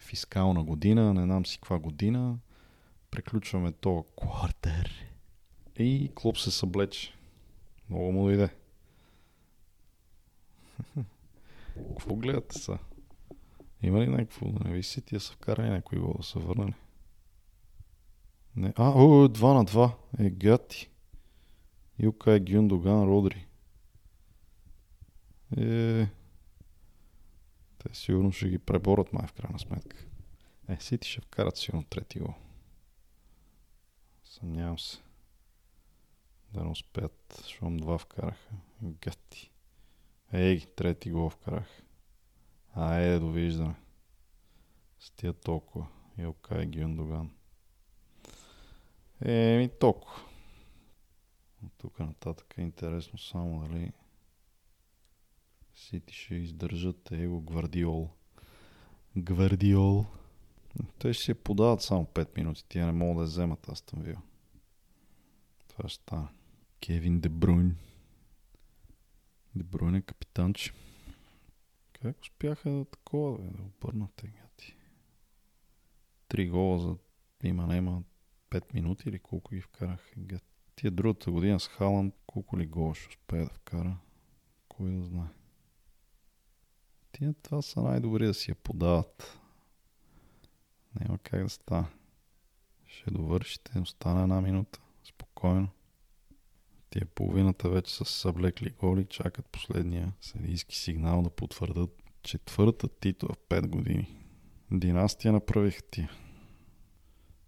Фискална 0.00 0.64
година, 0.64 1.14
не 1.14 1.22
знам 1.22 1.46
си 1.46 1.58
каква 1.58 1.78
година. 1.78 2.38
Приключваме 3.10 3.72
то 3.72 4.04
квартер. 4.16 5.06
И 5.78 6.10
клуб 6.14 6.38
се 6.38 6.50
съблече. 6.50 7.14
Много 7.90 8.12
му 8.12 8.24
дойде. 8.24 8.48
Какво 11.74 12.16
гледате 12.16 12.58
са? 12.58 12.78
Има 13.82 14.00
ли 14.00 14.06
някакво? 14.06 14.46
Не 14.46 14.72
ви 14.72 14.82
си 14.82 15.02
тия 15.02 15.20
са 15.20 15.32
вкарали 15.32 15.70
някой 15.70 15.98
гол 15.98 16.14
да 16.16 16.22
са 16.22 16.38
върнали? 16.38 16.74
Не. 18.56 18.72
А, 18.76 18.90
о, 18.90 19.28
2 19.28 19.54
на 19.54 19.64
2. 19.64 19.92
Е, 20.18 20.30
гати. 20.30 20.90
Юка 21.98 22.32
е 22.32 22.40
Гюндоган 22.40 23.02
Родри. 23.02 23.46
Е, 25.56 26.06
те 27.82 27.94
сигурно 27.94 28.32
ще 28.32 28.48
ги 28.48 28.58
преборят 28.58 29.12
май 29.12 29.26
в 29.26 29.32
крайна 29.32 29.58
сметка. 29.58 30.06
Е, 30.68 30.76
Сити 30.80 31.08
ще 31.08 31.20
вкарат 31.20 31.56
сигурно 31.56 31.84
трети 31.84 32.18
гол. 32.18 32.34
Съмнявам 34.24 34.78
се. 34.78 34.98
Да 36.52 36.64
не 36.64 36.70
успеят, 36.70 37.40
защото 37.42 37.76
два 37.76 37.98
вкараха. 37.98 38.54
Гати. 38.82 39.50
Ей, 40.32 40.60
трети 40.60 41.10
гол 41.10 41.30
вкарах. 41.30 41.82
А, 42.74 42.94
е, 42.94 43.18
довиждане. 43.18 43.74
С 44.98 45.10
тия 45.10 45.32
толкова. 45.32 45.86
Илкай 46.18 46.66
Гюндоган. 46.66 47.30
Еми, 49.24 49.68
толкова. 49.80 50.20
От 51.64 51.72
тук 51.78 51.98
нататък 51.98 52.54
е 52.58 52.62
интересно 52.62 53.18
само 53.18 53.60
дали 53.60 53.92
Сити 55.80 56.14
ще 56.14 56.34
издържат 56.34 57.12
его 57.12 57.40
Гвардиол. 57.40 58.10
Гвардиол. 59.16 60.06
Те 60.98 61.12
ще 61.12 61.24
си 61.24 61.34
подават 61.34 61.82
само 61.82 62.04
5 62.04 62.38
минути. 62.38 62.64
Тия 62.68 62.86
не 62.86 62.92
могат 62.92 63.24
да 63.24 63.30
вземат 63.30 63.68
Астън 63.68 64.02
Вил. 64.02 64.16
Това 65.68 65.88
ще 65.88 66.02
стане. 66.02 66.28
Кевин 66.80 67.20
Дебруйн. 67.20 67.76
Дебруйн 69.54 69.94
е 69.94 70.02
капитанче. 70.02 70.72
Как 71.92 72.20
успяха 72.22 72.70
да 72.70 72.84
такова 72.84 73.38
да, 73.38 73.50
да 73.50 73.62
обърнат 73.62 74.14
тегати? 74.16 74.76
Три 76.28 76.48
гола 76.48 76.78
за 76.78 76.96
има 77.42 77.66
нема 77.66 78.02
5 78.50 78.74
минути 78.74 79.08
или 79.08 79.18
колко 79.18 79.54
ги 79.54 79.60
вкарах. 79.60 80.12
Тия 80.76 80.90
другата 80.90 81.30
година 81.30 81.60
с 81.60 81.68
Халанд 81.68 82.14
колко 82.26 82.58
ли 82.58 82.66
гола 82.66 82.94
ще 82.94 83.08
успее 83.08 83.44
да 83.44 83.50
вкара? 83.50 83.96
Кой 84.68 84.90
да 84.90 85.04
знае. 85.04 85.39
Тия 87.12 87.34
това 87.42 87.62
са 87.62 87.82
най-добри 87.82 88.26
да 88.26 88.34
си 88.34 88.50
я 88.50 88.54
подават. 88.54 89.38
Няма 91.00 91.18
как 91.18 91.42
да 91.42 91.48
става. 91.48 91.86
Ще 92.86 93.10
довършите, 93.10 93.78
остана 93.78 94.22
една 94.22 94.40
минута. 94.40 94.80
Спокойно. 95.04 95.68
Тия 96.90 97.06
половината 97.06 97.68
вече 97.68 97.94
са 97.94 98.04
съблекли 98.04 98.70
голи, 98.70 99.04
чакат 99.04 99.46
последния 99.46 100.12
съдийски 100.20 100.76
сигнал 100.76 101.22
да 101.22 101.30
потвърдат 101.30 102.02
четвърта 102.22 102.88
титла 102.88 103.28
в 103.28 103.38
5 103.48 103.66
години. 103.66 104.16
Династия 104.70 105.32
направиха 105.32 105.82
тия. 105.90 106.10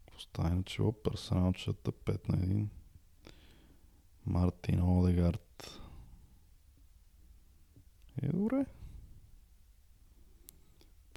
Поставя 0.06 0.54
на 0.54 0.62
чело 0.62 0.92
персоналчета 0.92 1.92
5 1.92 2.28
на 2.28 2.36
1. 2.36 2.66
Мартин 4.26 4.82
Одегард. 4.82 5.80
Е, 8.22 8.28
добре. 8.28 8.66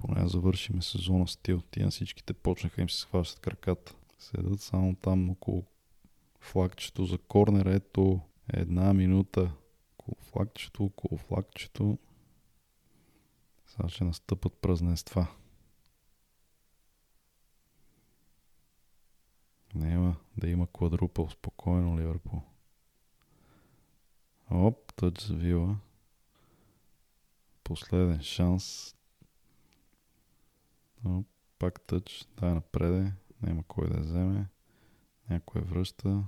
Поне 0.05 0.27
завършиме 0.27 0.81
сезона 0.81 1.27
стил. 1.27 1.61
Тия 1.61 1.89
всичките 1.89 2.33
почнаха 2.33 2.81
им 2.81 2.89
се 2.89 2.99
схващат 2.99 3.39
краката. 3.39 3.95
Седат 4.19 4.61
само 4.61 4.95
там 4.95 5.29
около 5.29 5.63
флагчето 6.39 7.05
за 7.05 7.17
корнер. 7.17 7.65
Ето 7.65 8.21
една 8.53 8.93
минута 8.93 9.51
около 9.97 10.15
флагчето, 10.21 10.83
около 10.83 11.17
флагчето. 11.17 11.97
Сега 13.67 13.89
ще 13.89 14.03
настъпат 14.03 14.53
празненства. 14.53 15.27
Няма 19.75 20.15
да 20.37 20.49
има 20.49 20.67
квадрупъл 20.67 21.29
спокойно 21.29 21.99
Ливърпул. 21.99 22.41
Оп, 24.51 24.93
тъч 24.93 25.21
за 25.21 25.35
Вила. 25.35 25.77
Последен 27.63 28.21
шанс. 28.21 28.95
Оп, 31.05 31.27
пак 31.59 31.81
тъч. 31.81 32.27
Дай 32.37 32.53
напреде. 32.53 33.13
Няма 33.41 33.63
кой 33.63 33.89
да 33.89 33.99
вземе. 33.99 34.47
Някой 35.29 35.61
връща. 35.61 36.23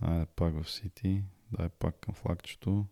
Айде 0.00 0.26
пак 0.26 0.62
в 0.62 0.70
Сити. 0.70 1.24
Дай 1.52 1.68
пак 1.68 2.00
към 2.00 2.14
флагчето. 2.14 2.86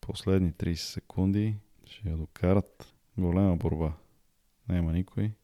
Последни 0.00 0.52
30 0.52 0.74
секунди. 0.74 1.56
Ще 1.84 2.08
я 2.08 2.16
докарат. 2.16 2.94
Голема 3.18 3.56
борба. 3.56 3.92
Няма 4.68 4.92
никой. 4.92 5.34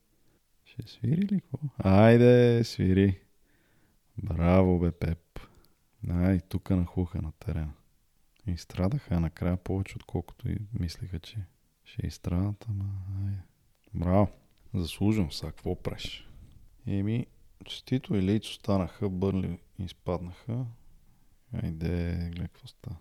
Ще 0.65 0.83
свири 0.89 1.23
ли 1.23 1.41
какво? 1.41 1.59
Айде, 1.79 2.65
свири. 2.65 3.21
Браво, 4.23 4.79
бе, 4.79 4.93
Пеп. 4.93 5.41
Ай, 6.11 6.41
тук 6.41 6.71
нахуха 6.71 7.23
на 7.23 7.33
терена. 7.33 7.73
И 8.47 8.57
страдаха 8.57 9.21
накрая 9.21 9.57
повече, 9.57 9.97
отколкото 9.97 10.51
и 10.51 10.59
мислиха, 10.81 11.21
че 11.21 11.47
ще 11.85 12.07
изстрадат, 12.07 12.67
ама 12.69 12.85
айде. 13.25 13.43
Браво. 13.95 14.29
Заслужам 14.75 15.33
сега, 15.33 15.53
какво 15.53 15.83
преш? 15.83 16.29
Еми, 16.87 17.27
честито 17.65 18.15
и 18.15 18.23
Лейц 18.23 18.49
останаха, 18.49 19.11
Бърли 19.11 19.59
изпаднаха. 19.79 20.67
Айде, 21.53 22.15
гледай 22.33 22.49
какво 22.49 22.67
става. 22.67 22.97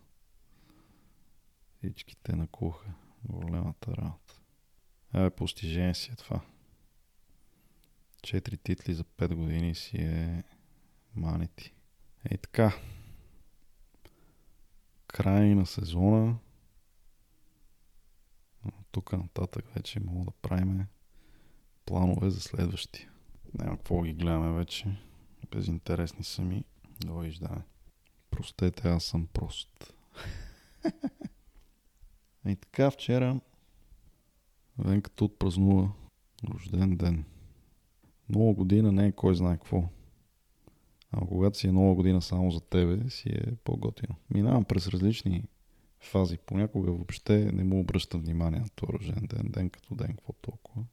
Всичките 1.77 2.35
накуха. 2.35 2.93
Големата 3.25 3.91
работа. 3.97 4.39
Абе, 5.13 5.29
постижение 5.29 5.93
си 5.93 6.12
е 6.12 6.15
това. 6.15 6.41
Четири 8.23 8.57
титли 8.57 8.93
за 8.93 9.03
5 9.03 9.35
години 9.35 9.75
си 9.75 9.97
е 9.97 10.43
манити. 11.15 11.73
Ей 12.31 12.38
така. 12.38 12.77
Край 15.07 15.55
на 15.55 15.65
сезона. 15.65 16.38
Тук 18.93 19.13
нататък 19.13 19.65
вече 19.75 20.00
мога 20.00 20.25
да 20.25 20.31
правим 20.31 20.85
планове 21.85 22.29
за 22.29 22.39
следващия. 22.41 23.09
Няма 23.53 23.77
какво 23.77 24.01
ги 24.01 24.13
гледаме 24.13 24.51
вече. 24.51 24.97
Безинтересни 25.51 26.23
са 26.23 26.41
ми. 26.41 26.63
Довиждане. 27.05 27.62
Простете, 28.31 28.88
аз 28.88 29.03
съм 29.03 29.27
прост. 29.27 29.93
И 32.47 32.55
така 32.55 32.91
вчера 32.91 33.39
Венката 34.77 35.25
отпразнува 35.25 35.91
рожден 36.50 36.97
ден. 36.97 37.25
Нова 38.29 38.53
година 38.53 38.91
не 38.91 39.07
е 39.07 39.12
кой 39.12 39.35
знае 39.35 39.57
какво. 39.57 39.83
А 41.12 41.25
когато 41.27 41.57
си 41.57 41.67
е 41.67 41.71
нова 41.71 41.95
година 41.95 42.21
само 42.21 42.51
за 42.51 42.62
тебе, 42.62 43.09
си 43.09 43.29
е 43.29 43.55
по-готино. 43.63 44.15
Минавам 44.29 44.65
през 44.65 44.88
различни 44.88 45.43
фази. 46.03 46.38
Понякога 46.38 46.91
въобще 46.91 47.51
не 47.51 47.63
му 47.63 47.79
обръщам 47.79 48.22
внимание 48.22 48.60
на 48.60 48.69
този 48.69 48.93
рожден 48.93 49.27
ден, 49.29 49.51
ден 49.51 49.69
като 49.69 49.95
ден, 49.95 50.07
какво 50.07 50.33
толкова. 50.33 50.83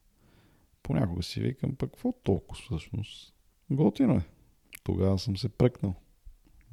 Понякога 0.83 1.23
си 1.23 1.41
викам, 1.41 1.75
пък 1.75 1.91
какво 1.91 2.11
толкова 2.11 2.61
всъщност? 2.61 3.33
Готино 3.69 4.13
е. 4.13 4.25
Тогава 4.83 5.19
съм 5.19 5.37
се 5.37 5.49
пръкнал. 5.49 5.95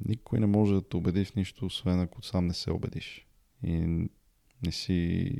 Никой 0.05 0.39
не 0.39 0.45
може 0.45 0.73
да 0.73 0.89
те 0.89 0.97
убеди 0.97 1.25
в 1.25 1.35
нищо, 1.35 1.65
освен 1.65 1.99
ако 1.99 2.21
сам 2.21 2.47
не 2.47 2.53
се 2.53 2.71
убедиш. 2.71 3.27
И 3.63 3.71
не 4.65 4.71
си 4.71 5.31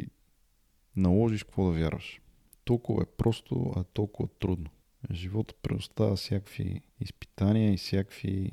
наложиш 0.96 1.44
какво 1.44 1.66
да 1.66 1.80
вярваш. 1.80 2.22
Толкова 2.66 3.04
е 3.04 3.16
просто, 3.18 3.74
а 3.76 3.84
толкова 3.84 4.30
трудно. 4.40 4.70
Живота 5.12 5.54
предоставя 5.62 6.16
всякакви 6.16 6.82
изпитания 7.00 7.74
и 7.74 7.78
всякакви 7.78 8.52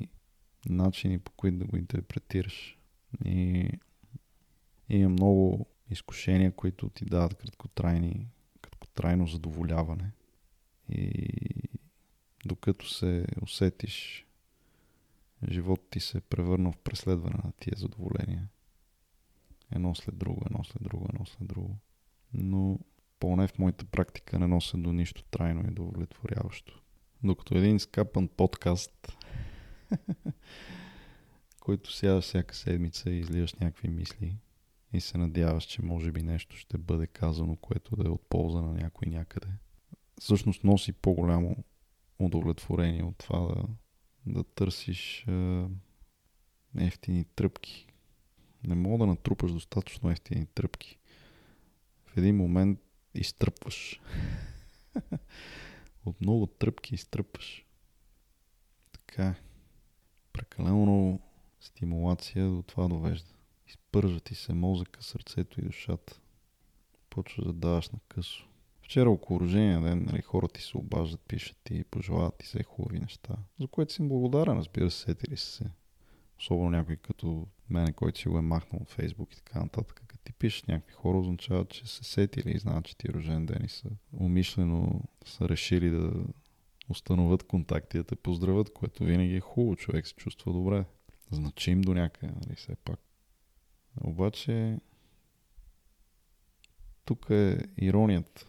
начини 0.69 1.19
по 1.19 1.31
които 1.31 1.57
да 1.57 1.65
го 1.65 1.77
интерпретираш. 1.77 2.77
И 3.25 3.69
има 4.89 5.09
много 5.09 5.65
изкушения, 5.89 6.51
които 6.51 6.89
ти 6.89 7.05
дават 7.05 7.33
краткотрайни, 7.33 8.27
краткотрайно 8.61 9.27
задоволяване. 9.27 10.11
И 10.89 11.23
докато 12.45 12.89
се 12.89 13.25
усетиш, 13.41 14.25
живот 15.49 15.89
ти 15.89 15.99
се 15.99 16.17
е 16.17 16.21
превърнал 16.21 16.71
в 16.71 16.77
преследване 16.77 17.35
на 17.43 17.51
тия 17.59 17.73
задоволения. 17.77 18.49
Едно 19.75 19.95
след 19.95 20.17
друго, 20.17 20.41
едно 20.45 20.63
след 20.63 20.83
друго, 20.83 21.05
едно 21.13 21.25
след 21.25 21.47
друго. 21.47 21.77
Но 22.33 22.79
поне 23.19 23.47
в 23.47 23.59
моята 23.59 23.85
практика 23.85 24.39
не 24.39 24.47
нося 24.47 24.77
до 24.77 24.93
нищо 24.93 25.23
трайно 25.23 25.61
и 25.67 25.71
удовлетворяващо. 25.71 26.81
Докато 27.23 27.57
един 27.57 27.79
скапан 27.79 28.27
подкаст, 28.27 29.17
който 31.59 31.93
сядаш 31.93 32.25
всяка 32.25 32.55
седмица 32.55 33.09
и 33.09 33.19
изливаш 33.19 33.53
някакви 33.53 33.89
мисли 33.89 34.35
и 34.93 35.01
се 35.01 35.17
надяваш, 35.17 35.63
че 35.63 35.81
може 35.81 36.11
би 36.11 36.23
нещо 36.23 36.55
ще 36.55 36.77
бъде 36.77 37.07
казано, 37.07 37.55
което 37.55 37.95
да 37.95 38.07
е 38.07 38.11
от 38.11 38.29
полза 38.29 38.61
на 38.61 38.73
някой 38.73 39.07
някъде. 39.07 39.47
Всъщност 40.19 40.63
носи 40.63 40.93
по-голямо 40.93 41.55
удовлетворение 42.19 43.03
от 43.03 43.17
това 43.17 43.39
да, 43.39 43.63
да 44.25 44.43
търсиш 44.43 45.27
е, 45.27 45.65
ефтини 46.77 47.25
тръпки. 47.25 47.87
Не 48.63 48.75
мога 48.75 48.97
да 48.97 49.05
натрупаш 49.05 49.53
достатъчно 49.53 50.09
ефтини 50.09 50.45
тръпки. 50.45 50.97
В 52.05 52.17
един 52.17 52.35
момент 52.35 52.79
изтръпваш. 53.13 54.01
От 56.05 56.21
много 56.21 56.47
тръпки 56.47 56.95
изтръпваш. 56.95 57.65
Така. 58.91 59.35
Прекалено 60.33 60.81
много 60.81 61.19
стимулация 61.59 62.49
до 62.49 62.63
това 62.63 62.87
довежда. 62.87 63.36
Изпържа 63.67 64.19
ти 64.19 64.35
се 64.35 64.53
мозъка, 64.53 65.03
сърцето 65.03 65.61
и 65.61 65.65
душата. 65.65 66.19
Почваш 67.09 67.45
да 67.45 67.53
даваш 67.53 67.89
на 67.89 67.99
късо. 68.07 68.47
Вчера 68.81 69.09
около 69.09 69.39
рождения 69.39 69.81
ден 69.81 70.05
нали, 70.05 70.21
хората 70.21 70.53
ти 70.53 70.61
се 70.61 70.77
обаждат, 70.77 71.21
пишат 71.27 71.57
ти, 71.63 71.83
пожелават 71.83 72.37
ти 72.37 72.47
се 72.47 72.63
хубави 72.63 72.99
неща. 72.99 73.35
За 73.59 73.67
което 73.67 73.93
си 73.93 74.07
благодарен, 74.07 74.57
разбира 74.57 74.91
се, 74.91 74.99
сетили 74.99 75.37
се. 75.37 75.65
Особено 76.39 76.69
някой 76.69 76.95
като 76.95 77.47
мене, 77.69 77.93
който 77.93 78.19
си 78.19 78.27
го 78.27 78.37
е 78.37 78.41
махнал 78.41 78.81
от 78.81 78.91
Фейсбук 78.91 79.33
и 79.33 79.37
така 79.37 79.59
нататък. 79.59 80.03
Като 80.07 80.23
ти 80.23 80.33
пишат 80.33 80.67
някакви 80.67 80.93
хора, 80.93 81.17
означава, 81.17 81.65
че 81.65 81.87
са 81.87 82.03
сетили 82.03 82.51
и 82.51 82.59
знаят, 82.59 82.85
че 82.85 82.97
ти 82.97 83.07
е 83.09 83.13
рожден 83.13 83.45
ден 83.45 83.65
и 83.65 83.69
са 83.69 83.89
умишлено 84.19 85.01
са 85.25 85.49
решили 85.49 85.89
да 85.89 86.13
установят 86.89 87.43
контакти, 87.43 87.97
да 87.97 88.03
те 88.03 88.15
поздравят, 88.15 88.73
което 88.73 89.03
винаги 89.03 89.35
е 89.35 89.39
хубаво. 89.39 89.75
Човек 89.75 90.07
се 90.07 90.13
чувства 90.13 90.53
добре. 90.53 90.85
Значим 91.31 91.81
до 91.81 91.93
някъде, 91.93 92.33
нали, 92.33 92.55
все 92.55 92.75
пак. 92.75 92.99
Обаче, 94.01 94.79
тук 97.05 97.29
е 97.29 97.57
иронията. 97.77 98.45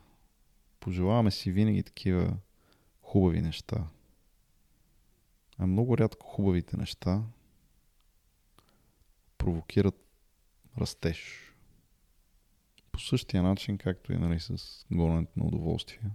Пожелаваме 0.80 1.30
си 1.30 1.52
винаги 1.52 1.82
такива 1.82 2.36
хубави 3.02 3.40
неща. 3.40 3.88
А 5.58 5.66
много 5.66 5.98
рядко 5.98 6.26
хубавите 6.26 6.76
неща 6.76 7.22
провокират 9.38 10.04
растеж. 10.78 11.52
По 12.92 13.00
същия 13.00 13.42
начин, 13.42 13.78
както 13.78 14.12
и 14.12 14.18
нали, 14.18 14.40
с 14.40 14.84
гоненето 14.92 15.32
на 15.36 15.44
удоволствие. 15.44 16.10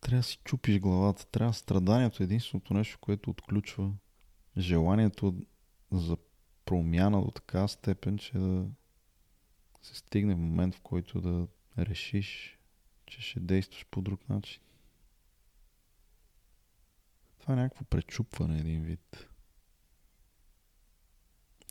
Трябва 0.00 0.18
да 0.18 0.22
си 0.22 0.38
чупиш 0.44 0.80
главата. 0.80 1.26
Трябва 1.26 1.54
страданието 1.54 2.22
е 2.22 2.24
единственото 2.24 2.74
нещо, 2.74 2.98
което 3.00 3.30
отключва 3.30 3.92
желанието 4.58 5.34
за 5.92 6.16
промяна 6.70 7.22
до 7.22 7.30
така 7.30 7.68
степен, 7.68 8.18
че 8.18 8.38
да 8.38 8.66
се 9.82 9.94
стигне 9.94 10.34
в 10.34 10.38
момент, 10.38 10.74
в 10.74 10.80
който 10.80 11.20
да 11.20 11.48
решиш, 11.78 12.58
че 13.06 13.22
ще 13.22 13.40
действаш 13.40 13.86
по 13.90 14.02
друг 14.02 14.28
начин. 14.28 14.62
Това 17.38 17.54
е 17.54 17.56
някакво 17.56 17.84
пречупване 17.84 18.58
един 18.58 18.82
вид. 18.82 19.28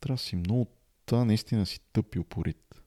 Трябва 0.02 0.18
си 0.18 0.36
много... 0.36 0.68
Това 1.06 1.26
наистина 1.26 1.66
си 1.66 1.80
тъп 1.94 2.16
и 2.16 2.20
упорит. 2.20 2.82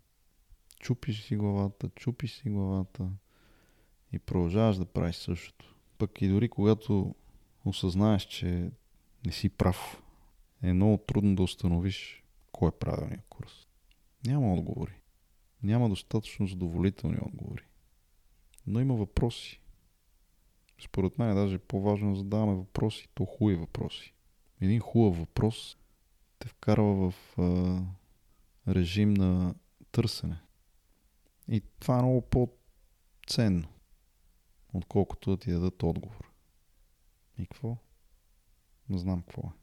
Чупиш 0.81 1.23
си 1.23 1.37
главата, 1.37 1.89
чупиш 1.89 2.35
си 2.35 2.51
главата 2.51 3.11
и 4.13 4.19
продължаваш 4.19 4.77
да 4.77 4.87
правиш 4.87 5.17
същото. 5.17 5.77
Пък 5.99 6.23
и 6.23 6.29
дори 6.29 6.49
когато 6.49 7.15
осъзнаеш, 7.65 8.23
че 8.23 8.71
не 9.27 9.33
си 9.33 9.49
прав, 9.49 10.02
е 10.63 10.73
много 10.73 10.99
трудно 10.99 11.35
да 11.35 11.43
установиш 11.43 12.25
кой 12.53 12.69
е 12.69 12.79
правилният 12.79 13.25
курс. 13.29 13.67
Няма 14.27 14.55
отговори. 14.55 14.95
Няма 15.63 15.89
достатъчно 15.89 16.47
задоволителни 16.47 17.19
отговори. 17.23 17.65
Но 18.67 18.81
има 18.81 18.95
въпроси. 18.95 19.61
Според 20.85 21.19
мен 21.19 21.31
е 21.31 21.35
даже 21.35 21.59
по-важно 21.59 22.11
да 22.11 22.19
задаваме 22.19 22.55
въпроси, 22.55 23.09
то 23.15 23.25
хубави 23.25 23.57
въпроси. 23.57 24.15
Един 24.61 24.81
хубав 24.81 25.19
въпрос 25.19 25.77
те 26.39 26.49
вкарва 26.49 27.11
в 27.11 27.39
а, 27.39 27.81
режим 28.69 29.15
на 29.15 29.55
търсене. 29.93 30.41
И 31.49 31.61
това 31.81 31.99
е 31.99 32.03
много 32.03 32.21
по-ценно, 32.21 33.69
отколкото 34.73 35.31
да 35.31 35.37
ти 35.37 35.51
дадат 35.51 35.83
отговор. 35.83 36.33
И 37.39 37.47
какво? 37.47 37.77
Не 38.89 38.99
знам 38.99 39.23
какво 39.23 39.43
е. 39.43 39.62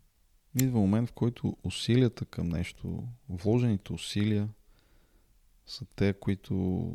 Идва 0.62 0.80
момент, 0.80 1.10
в 1.10 1.14
който 1.14 1.58
усилията 1.64 2.26
към 2.26 2.50
нещо, 2.50 3.04
вложените 3.30 3.94
усилия 3.94 4.50
са 5.66 5.86
те, 5.96 6.14
които 6.14 6.94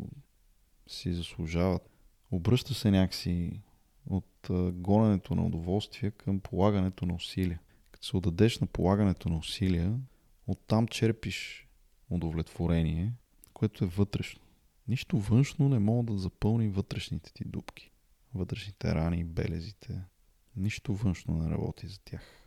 си 0.87 1.13
заслужават. 1.13 1.91
Обръща 2.31 2.75
се 2.75 2.91
някакси 2.91 3.61
от 4.07 4.51
гоненето 4.73 5.35
на 5.35 5.47
удоволствие 5.47 6.11
към 6.11 6.41
полагането 6.41 7.07
на 7.07 7.15
усилия 7.15 7.61
се 8.05 8.17
отдадеш 8.17 8.59
на 8.59 8.67
полагането 8.67 9.29
на 9.29 9.37
усилия, 9.37 10.01
оттам 10.47 10.89
черпиш 10.89 11.69
удовлетворение, 12.11 13.13
което 13.55 13.85
е 13.85 13.89
вътрешно. 13.89 14.41
Нищо 14.89 15.19
външно 15.19 15.69
не 15.69 15.79
мога 15.79 16.13
да 16.13 16.19
запълни 16.19 16.69
вътрешните 16.69 17.33
ти 17.33 17.45
дупки, 17.45 17.91
вътрешните 18.35 18.95
рани 18.95 19.25
белезите. 19.25 20.01
Нищо 20.57 20.95
външно 20.95 21.35
не 21.35 21.51
работи 21.51 21.87
за 21.87 22.01
тях. 22.01 22.44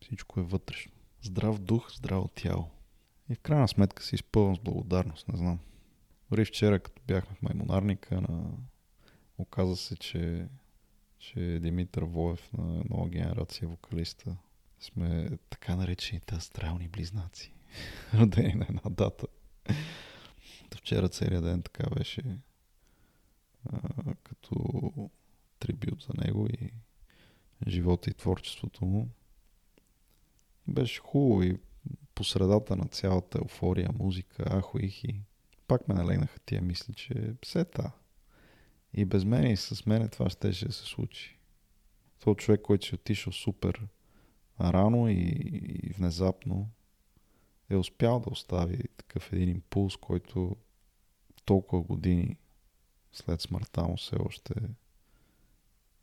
Всичко 0.00 0.40
е 0.40 0.42
вътрешно. 0.42 0.92
Здрав 1.22 1.58
дух, 1.58 1.92
здраво 1.96 2.28
тяло. 2.28 2.70
И 3.30 3.34
в 3.34 3.38
крайна 3.38 3.68
сметка 3.68 4.02
се 4.02 4.14
изпълвам 4.14 4.56
с 4.56 4.58
благодарност, 4.58 5.28
не 5.28 5.38
знам. 5.38 5.58
Дори 6.30 6.44
вчера, 6.44 6.80
като 6.80 7.02
бяхме 7.06 7.36
в 7.36 7.42
маймонарника, 7.42 8.20
на... 8.20 8.50
оказа 9.38 9.76
се, 9.76 9.96
че 9.96 10.48
че 11.18 11.58
Димитър 11.62 12.02
Воев 12.02 12.52
на 12.52 12.82
нова 12.90 13.08
генерация 13.08 13.68
вокалиста 13.68 14.36
сме 14.80 15.30
така 15.50 15.76
наречените 15.76 16.34
астрални 16.34 16.88
близнаци. 16.88 17.52
Родени 18.14 18.54
на 18.54 18.66
една 18.68 18.90
дата. 18.90 19.26
Вчера 20.76 21.08
целият 21.08 21.44
ден 21.44 21.62
така 21.62 21.90
беше 21.90 22.22
а, 23.72 23.80
като 24.22 25.10
трибют 25.58 26.02
за 26.02 26.24
него 26.24 26.46
и 26.46 26.72
живота 27.68 28.10
и 28.10 28.14
творчеството 28.14 28.84
му. 28.84 29.08
Беше 30.68 31.00
хубаво 31.00 31.42
и 31.42 31.58
по 32.14 32.24
средата 32.24 32.76
на 32.76 32.84
цялата 32.84 33.38
еуфория, 33.38 33.90
музика, 33.98 34.44
ахуихи, 34.60 35.20
пак 35.66 35.88
ме 35.88 35.94
налегнаха 35.94 36.40
тия 36.40 36.62
мисли, 36.62 36.94
че 36.94 37.34
все 37.42 37.64
та, 37.64 37.92
и 38.94 39.04
без 39.04 39.24
мен 39.24 39.50
и 39.50 39.56
с 39.56 39.86
мен 39.86 40.08
това 40.08 40.30
ще, 40.30 40.52
ще 40.52 40.72
се 40.72 40.84
случи. 40.84 41.38
Това 42.20 42.34
човек, 42.34 42.60
който 42.60 42.86
си 42.86 42.94
отишъл 42.94 43.32
супер 43.32 43.86
рано 44.60 45.08
и, 45.08 45.14
и 45.82 45.92
внезапно 45.92 46.70
е 47.70 47.76
успял 47.76 48.20
да 48.20 48.30
остави 48.30 48.82
такъв 48.96 49.32
един 49.32 49.48
импулс, 49.48 49.96
който 49.96 50.56
толкова 51.44 51.82
години 51.82 52.36
след 53.12 53.40
смъртта 53.40 53.82
му 53.82 53.96
все 53.96 54.16
още 54.16 54.54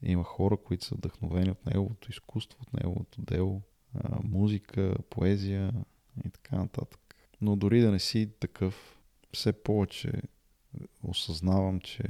има 0.02 0.24
хора, 0.24 0.58
които 0.58 0.86
са 0.86 0.96
вдъхновени 0.96 1.52
от 1.52 1.66
неговото 1.66 2.12
изкуство, 2.12 2.60
от 2.62 2.74
неговото 2.74 3.22
дело, 3.22 3.62
музика, 4.24 4.96
поезия 5.10 5.74
и 6.26 6.30
така 6.30 6.56
нататък. 6.58 7.16
Но 7.42 7.56
дори 7.56 7.82
да 7.82 7.92
не 7.92 8.00
си 8.00 8.32
такъв, 8.40 9.00
все 9.34 9.64
повече 9.64 10.22
осъзнавам, 11.04 11.80
че 11.80 12.04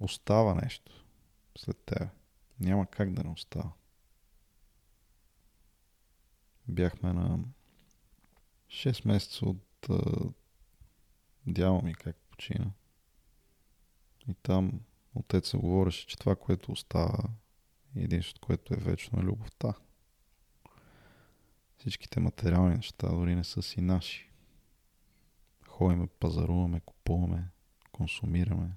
остава 0.00 0.54
нещо 0.54 1.04
след 1.58 1.76
теб. 1.76 2.08
Няма 2.60 2.86
как 2.86 3.12
да 3.12 3.24
не 3.24 3.30
остава. 3.30 3.72
Бяхме 6.68 7.12
на 7.12 7.38
6 8.68 9.06
месеца 9.06 9.46
от 9.46 9.86
а, 9.90 11.82
ми 11.82 11.94
как 11.94 12.16
почина. 12.16 12.70
И 14.28 14.34
там 14.34 14.80
отеца 15.14 15.58
говореше, 15.58 16.06
че 16.06 16.18
това, 16.18 16.36
което 16.36 16.72
остава, 16.72 17.18
единството, 17.96 18.40
което 18.46 18.74
е 18.74 18.76
вечно 18.76 19.20
е 19.20 19.22
любовта. 19.22 19.74
Всичките 21.78 22.20
материални 22.20 22.74
неща 22.74 23.08
дори 23.08 23.34
не 23.34 23.44
са 23.44 23.62
си 23.62 23.80
наши. 23.80 24.30
Ходиме, 25.66 26.06
пазаруваме, 26.06 26.80
купуваме, 26.80 27.48
консумираме. 27.92 28.70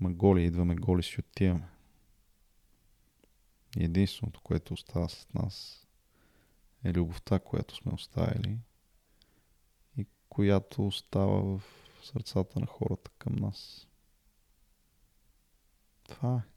Ма 0.00 0.12
голи 0.12 0.44
идваме, 0.44 0.74
голи 0.74 1.02
си 1.02 1.20
отиваме. 1.20 1.68
Единственото, 3.76 4.40
което 4.40 4.74
остава 4.74 5.08
с 5.08 5.28
нас 5.34 5.86
е 6.84 6.92
любовта, 6.92 7.38
която 7.38 7.76
сме 7.76 7.92
оставили 7.92 8.58
и 9.96 10.06
която 10.28 10.86
остава 10.86 11.40
в 11.40 11.62
сърцата 12.02 12.60
на 12.60 12.66
хората 12.66 13.10
към 13.18 13.34
нас. 13.34 13.88
Това 16.08 16.36
е. 16.36 16.48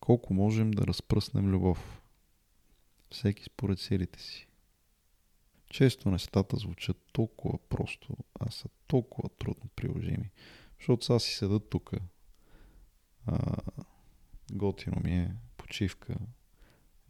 Колко 0.00 0.34
можем 0.34 0.70
да 0.70 0.86
разпръснем 0.86 1.50
любов? 1.50 2.02
Всеки 3.10 3.44
според 3.44 3.80
силите 3.80 4.20
си. 4.22 4.48
Често 5.70 6.10
нещата 6.10 6.56
звучат 6.56 6.96
толкова 7.12 7.58
просто, 7.68 8.16
а 8.40 8.50
са 8.50 8.68
толкова 8.86 9.28
трудно 9.28 9.70
приложими. 9.76 10.30
Защото 10.78 11.04
сега 11.04 11.18
си 11.18 11.34
седа 11.34 11.60
тук. 11.60 11.92
готино 14.52 14.96
ми 15.04 15.18
е, 15.18 15.34
почивка, 15.56 16.16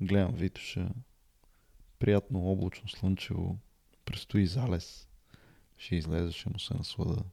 гледам 0.01 0.35
Витоша, 0.35 0.89
приятно 1.99 2.51
облачно 2.51 2.89
слънчево, 2.89 3.59
предстои 4.05 4.47
залез, 4.47 5.09
ще 5.77 5.97
излезе, 5.97 6.33
ще 6.33 6.49
му 6.49 6.59
се 6.59 6.75
наслада. 6.75 7.25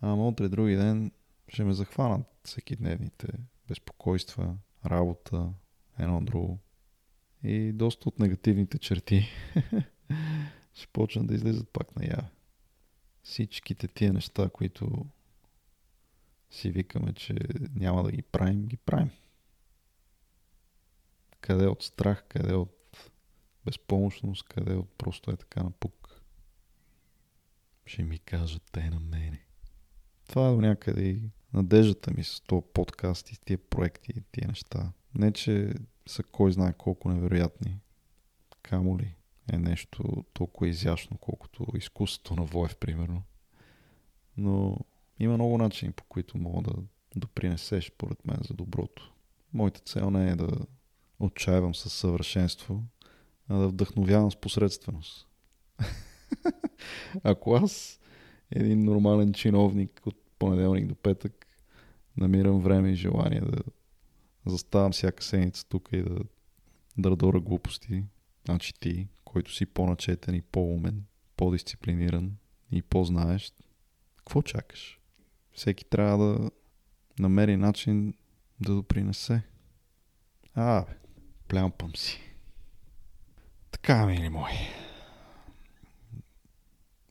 Ама 0.00 0.28
утре 0.28 0.48
други 0.48 0.76
ден 0.76 1.12
ще 1.48 1.64
ме 1.64 1.72
захванат 1.72 2.26
всеки 2.44 2.76
дневните 2.76 3.26
безпокойства, 3.68 4.56
работа, 4.86 5.52
едно 5.98 6.20
друго. 6.20 6.58
И 7.44 7.72
доста 7.72 8.08
от 8.08 8.18
негативните 8.18 8.78
черти 8.78 9.28
ще 10.74 10.86
почнат 10.92 11.26
да 11.26 11.34
излизат 11.34 11.68
пак 11.68 11.96
наяве. 11.96 12.30
Всичките 13.22 13.88
тия 13.88 14.12
неща, 14.12 14.48
които 14.48 15.06
си 16.50 16.70
викаме, 16.70 17.12
че 17.12 17.34
няма 17.74 18.02
да 18.02 18.12
ги 18.12 18.22
правим, 18.22 18.66
ги 18.66 18.76
правим. 18.76 19.10
Къде 21.40 21.66
от 21.66 21.82
страх, 21.82 22.24
къде 22.28 22.54
от 22.54 23.10
безпомощност, 23.64 24.42
къде 24.42 24.74
от 24.74 24.90
просто 24.98 25.30
е 25.30 25.36
така 25.36 25.62
напук. 25.62 26.22
Ще 27.86 28.02
ми 28.02 28.18
кажат 28.18 28.62
те 28.72 28.90
на 28.90 29.00
мене. 29.00 29.46
Това 30.28 30.48
е 30.48 30.50
до 30.50 30.60
някъде 30.60 31.02
и 31.02 31.30
надеждата 31.54 32.10
ми 32.10 32.24
с 32.24 32.40
този 32.40 32.66
подкаст 32.74 33.30
и 33.30 33.40
тия 33.40 33.58
проекти 33.58 34.12
и 34.16 34.22
тия 34.32 34.48
неща. 34.48 34.92
Не, 35.14 35.32
че 35.32 35.74
са 36.06 36.22
кой 36.22 36.52
знае 36.52 36.72
колко 36.72 37.08
невероятни. 37.08 37.80
Камо 38.62 38.98
ли 38.98 39.14
е 39.52 39.58
нещо 39.58 40.24
толкова 40.32 40.68
изящно, 40.68 41.18
колкото 41.18 41.66
изкуството 41.74 42.36
на 42.36 42.44
Воев, 42.44 42.76
примерно. 42.76 43.22
Но 44.36 44.78
има 45.18 45.34
много 45.34 45.58
начини, 45.58 45.92
по 45.92 46.04
които 46.04 46.38
мога 46.38 46.62
да 46.62 46.72
допринесеш, 47.16 47.92
поред 47.98 48.26
мен, 48.26 48.38
за 48.48 48.54
доброто. 48.54 49.12
Моята 49.52 49.80
цел 49.80 50.10
не 50.10 50.30
е 50.30 50.36
да 50.36 50.50
отчаявам 51.20 51.74
със 51.74 51.92
съвършенство, 51.92 52.82
а 53.48 53.56
да 53.56 53.68
вдъхновявам 53.68 54.30
с 54.30 54.36
посредственост. 54.36 55.28
Ако 57.22 57.54
аз, 57.54 58.00
един 58.50 58.84
нормален 58.84 59.32
чиновник 59.32 60.00
от 60.06 60.16
понеделник 60.38 60.86
до 60.86 60.94
петък, 60.94 61.46
намирам 62.16 62.60
време 62.60 62.90
и 62.90 62.94
желание 62.94 63.40
да 63.40 63.62
заставам 64.46 64.92
всяка 64.92 65.24
седмица 65.24 65.68
тук 65.68 65.88
и 65.92 66.02
да 66.02 66.18
дърдора 66.98 67.40
глупости, 67.40 68.04
значи 68.44 68.74
ти, 68.74 69.08
който 69.24 69.52
си 69.52 69.66
по-начетен 69.66 70.34
и 70.34 70.42
по-умен, 70.42 71.04
по-дисциплиниран 71.36 72.36
и 72.70 72.82
по-знаещ, 72.82 73.54
какво 74.16 74.42
чакаш? 74.42 75.00
Всеки 75.52 75.84
трябва 75.84 76.18
да 76.18 76.50
намери 77.18 77.56
начин 77.56 78.14
да 78.60 78.74
допринесе. 78.74 79.42
А, 80.54 80.84
бе, 80.84 80.92
плямпам 81.48 81.96
си. 81.96 82.20
Така, 83.70 84.06
мили 84.06 84.28
мои. 84.28 84.52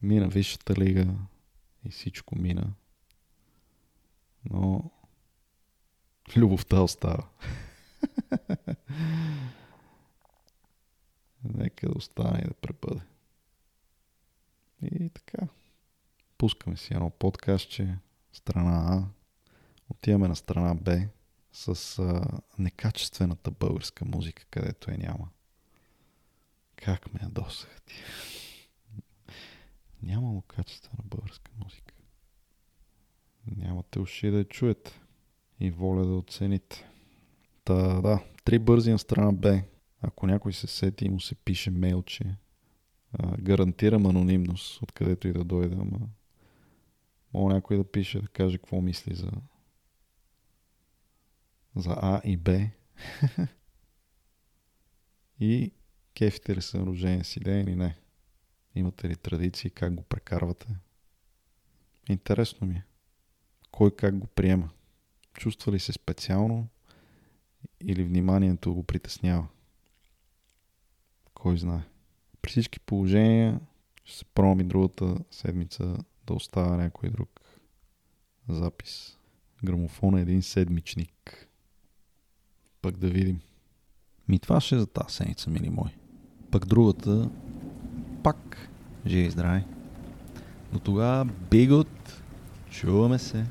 Мина 0.01 0.27
Висшата 0.27 0.75
лига 0.75 1.07
и 1.85 1.89
всичко 1.89 2.35
мина. 2.35 2.73
Но 4.49 4.91
любовта 6.37 6.81
остава. 6.81 7.27
Нека 11.43 11.89
да 11.89 11.97
остане 11.97 12.41
и 12.45 12.47
да 12.47 12.53
пребъде. 12.53 13.01
И 14.81 15.09
така. 15.09 15.47
Пускаме 16.37 16.77
си 16.77 16.93
едно 16.93 17.09
подкастче, 17.09 17.97
страна 18.33 18.85
А. 18.87 19.03
Отиваме 19.89 20.27
на 20.27 20.35
страна 20.35 20.75
Б 20.75 21.07
с 21.53 21.99
а, 21.99 22.41
некачествената 22.59 23.51
българска 23.51 24.05
музика, 24.05 24.45
където 24.51 24.91
я 24.91 24.97
няма. 24.97 25.29
Как 26.75 27.13
ме 27.13 27.19
ядосах 27.23 27.81
ти. 27.81 27.95
Нямало 30.03 30.41
качествена 30.41 31.03
българска 31.05 31.51
музика. 31.63 31.93
Нямате 33.57 33.99
уши 33.99 34.31
да 34.31 34.37
я 34.37 34.45
чуете 34.45 35.01
и 35.61 35.71
воля 35.71 36.05
да 36.05 36.13
оцените. 36.13 36.89
Та, 37.63 38.01
да, 38.01 38.23
три 38.43 38.59
бързи 38.59 38.91
на 38.91 38.99
страна 38.99 39.31
Б. 39.31 39.61
Ако 40.01 40.27
някой 40.27 40.53
се 40.53 40.67
сети 40.67 41.05
и 41.05 41.09
му 41.09 41.19
се 41.19 41.35
пише 41.35 41.71
мейлче, 41.71 42.35
гарантирам 43.39 44.05
анонимност, 44.05 44.81
откъдето 44.81 45.27
и 45.27 45.33
да 45.33 45.43
дойде, 45.43 45.75
ама 45.75 45.99
мога 47.33 47.53
някой 47.53 47.77
да 47.77 47.91
пише, 47.91 48.21
да 48.21 48.27
каже 48.27 48.57
какво 48.57 48.81
мисли 48.81 49.15
за 49.15 49.31
за 51.75 51.95
А 52.01 52.21
и 52.23 52.37
Б. 52.37 52.59
и 55.39 55.73
кефите 56.13 56.55
ли 56.55 56.61
са 56.61 56.79
рожени 56.79 57.23
си 57.23 57.39
ден 57.39 57.67
или 57.67 57.75
не? 57.75 57.97
Имате 58.75 59.09
ли 59.09 59.15
традиции, 59.15 59.69
как 59.69 59.95
го 59.95 60.03
прекарвате? 60.03 60.67
Интересно 62.09 62.67
ми 62.67 62.75
е. 62.75 62.85
Кой 63.71 63.95
как 63.95 64.17
го 64.17 64.27
приема? 64.27 64.69
Чувства 65.33 65.71
ли 65.71 65.79
се 65.79 65.93
специално 65.93 66.67
или 67.81 68.03
вниманието 68.03 68.73
го 68.73 68.83
притеснява? 68.83 69.47
Кой 71.33 71.57
знае. 71.57 71.81
При 72.41 72.49
всички 72.49 72.79
положения 72.79 73.59
ще 74.05 74.17
се 74.17 74.25
пробвам 74.25 74.59
и 74.59 74.63
другата 74.63 75.15
седмица 75.31 75.97
да 76.27 76.33
оставя 76.33 76.77
някой 76.77 77.09
друг 77.09 77.39
запис. 78.49 79.17
Грамофон 79.63 80.17
е 80.17 80.21
един 80.21 80.41
седмичник. 80.41 81.47
Пък 82.81 82.97
да 82.97 83.09
видим. 83.09 83.41
Ми 84.27 84.39
това 84.39 84.61
ще 84.61 84.75
е 84.75 84.79
за 84.79 84.87
тази 84.87 85.15
седмица, 85.15 85.49
мили 85.49 85.69
мой. 85.69 85.95
Пък 86.51 86.65
другата, 86.65 87.29
пак 88.23 88.69
живи 89.05 89.25
и 89.25 89.31
здрави. 89.31 89.63
До 90.73 90.79
тогава, 90.79 91.25
бигот, 91.25 92.21
чуваме 92.69 93.19
се. 93.19 93.45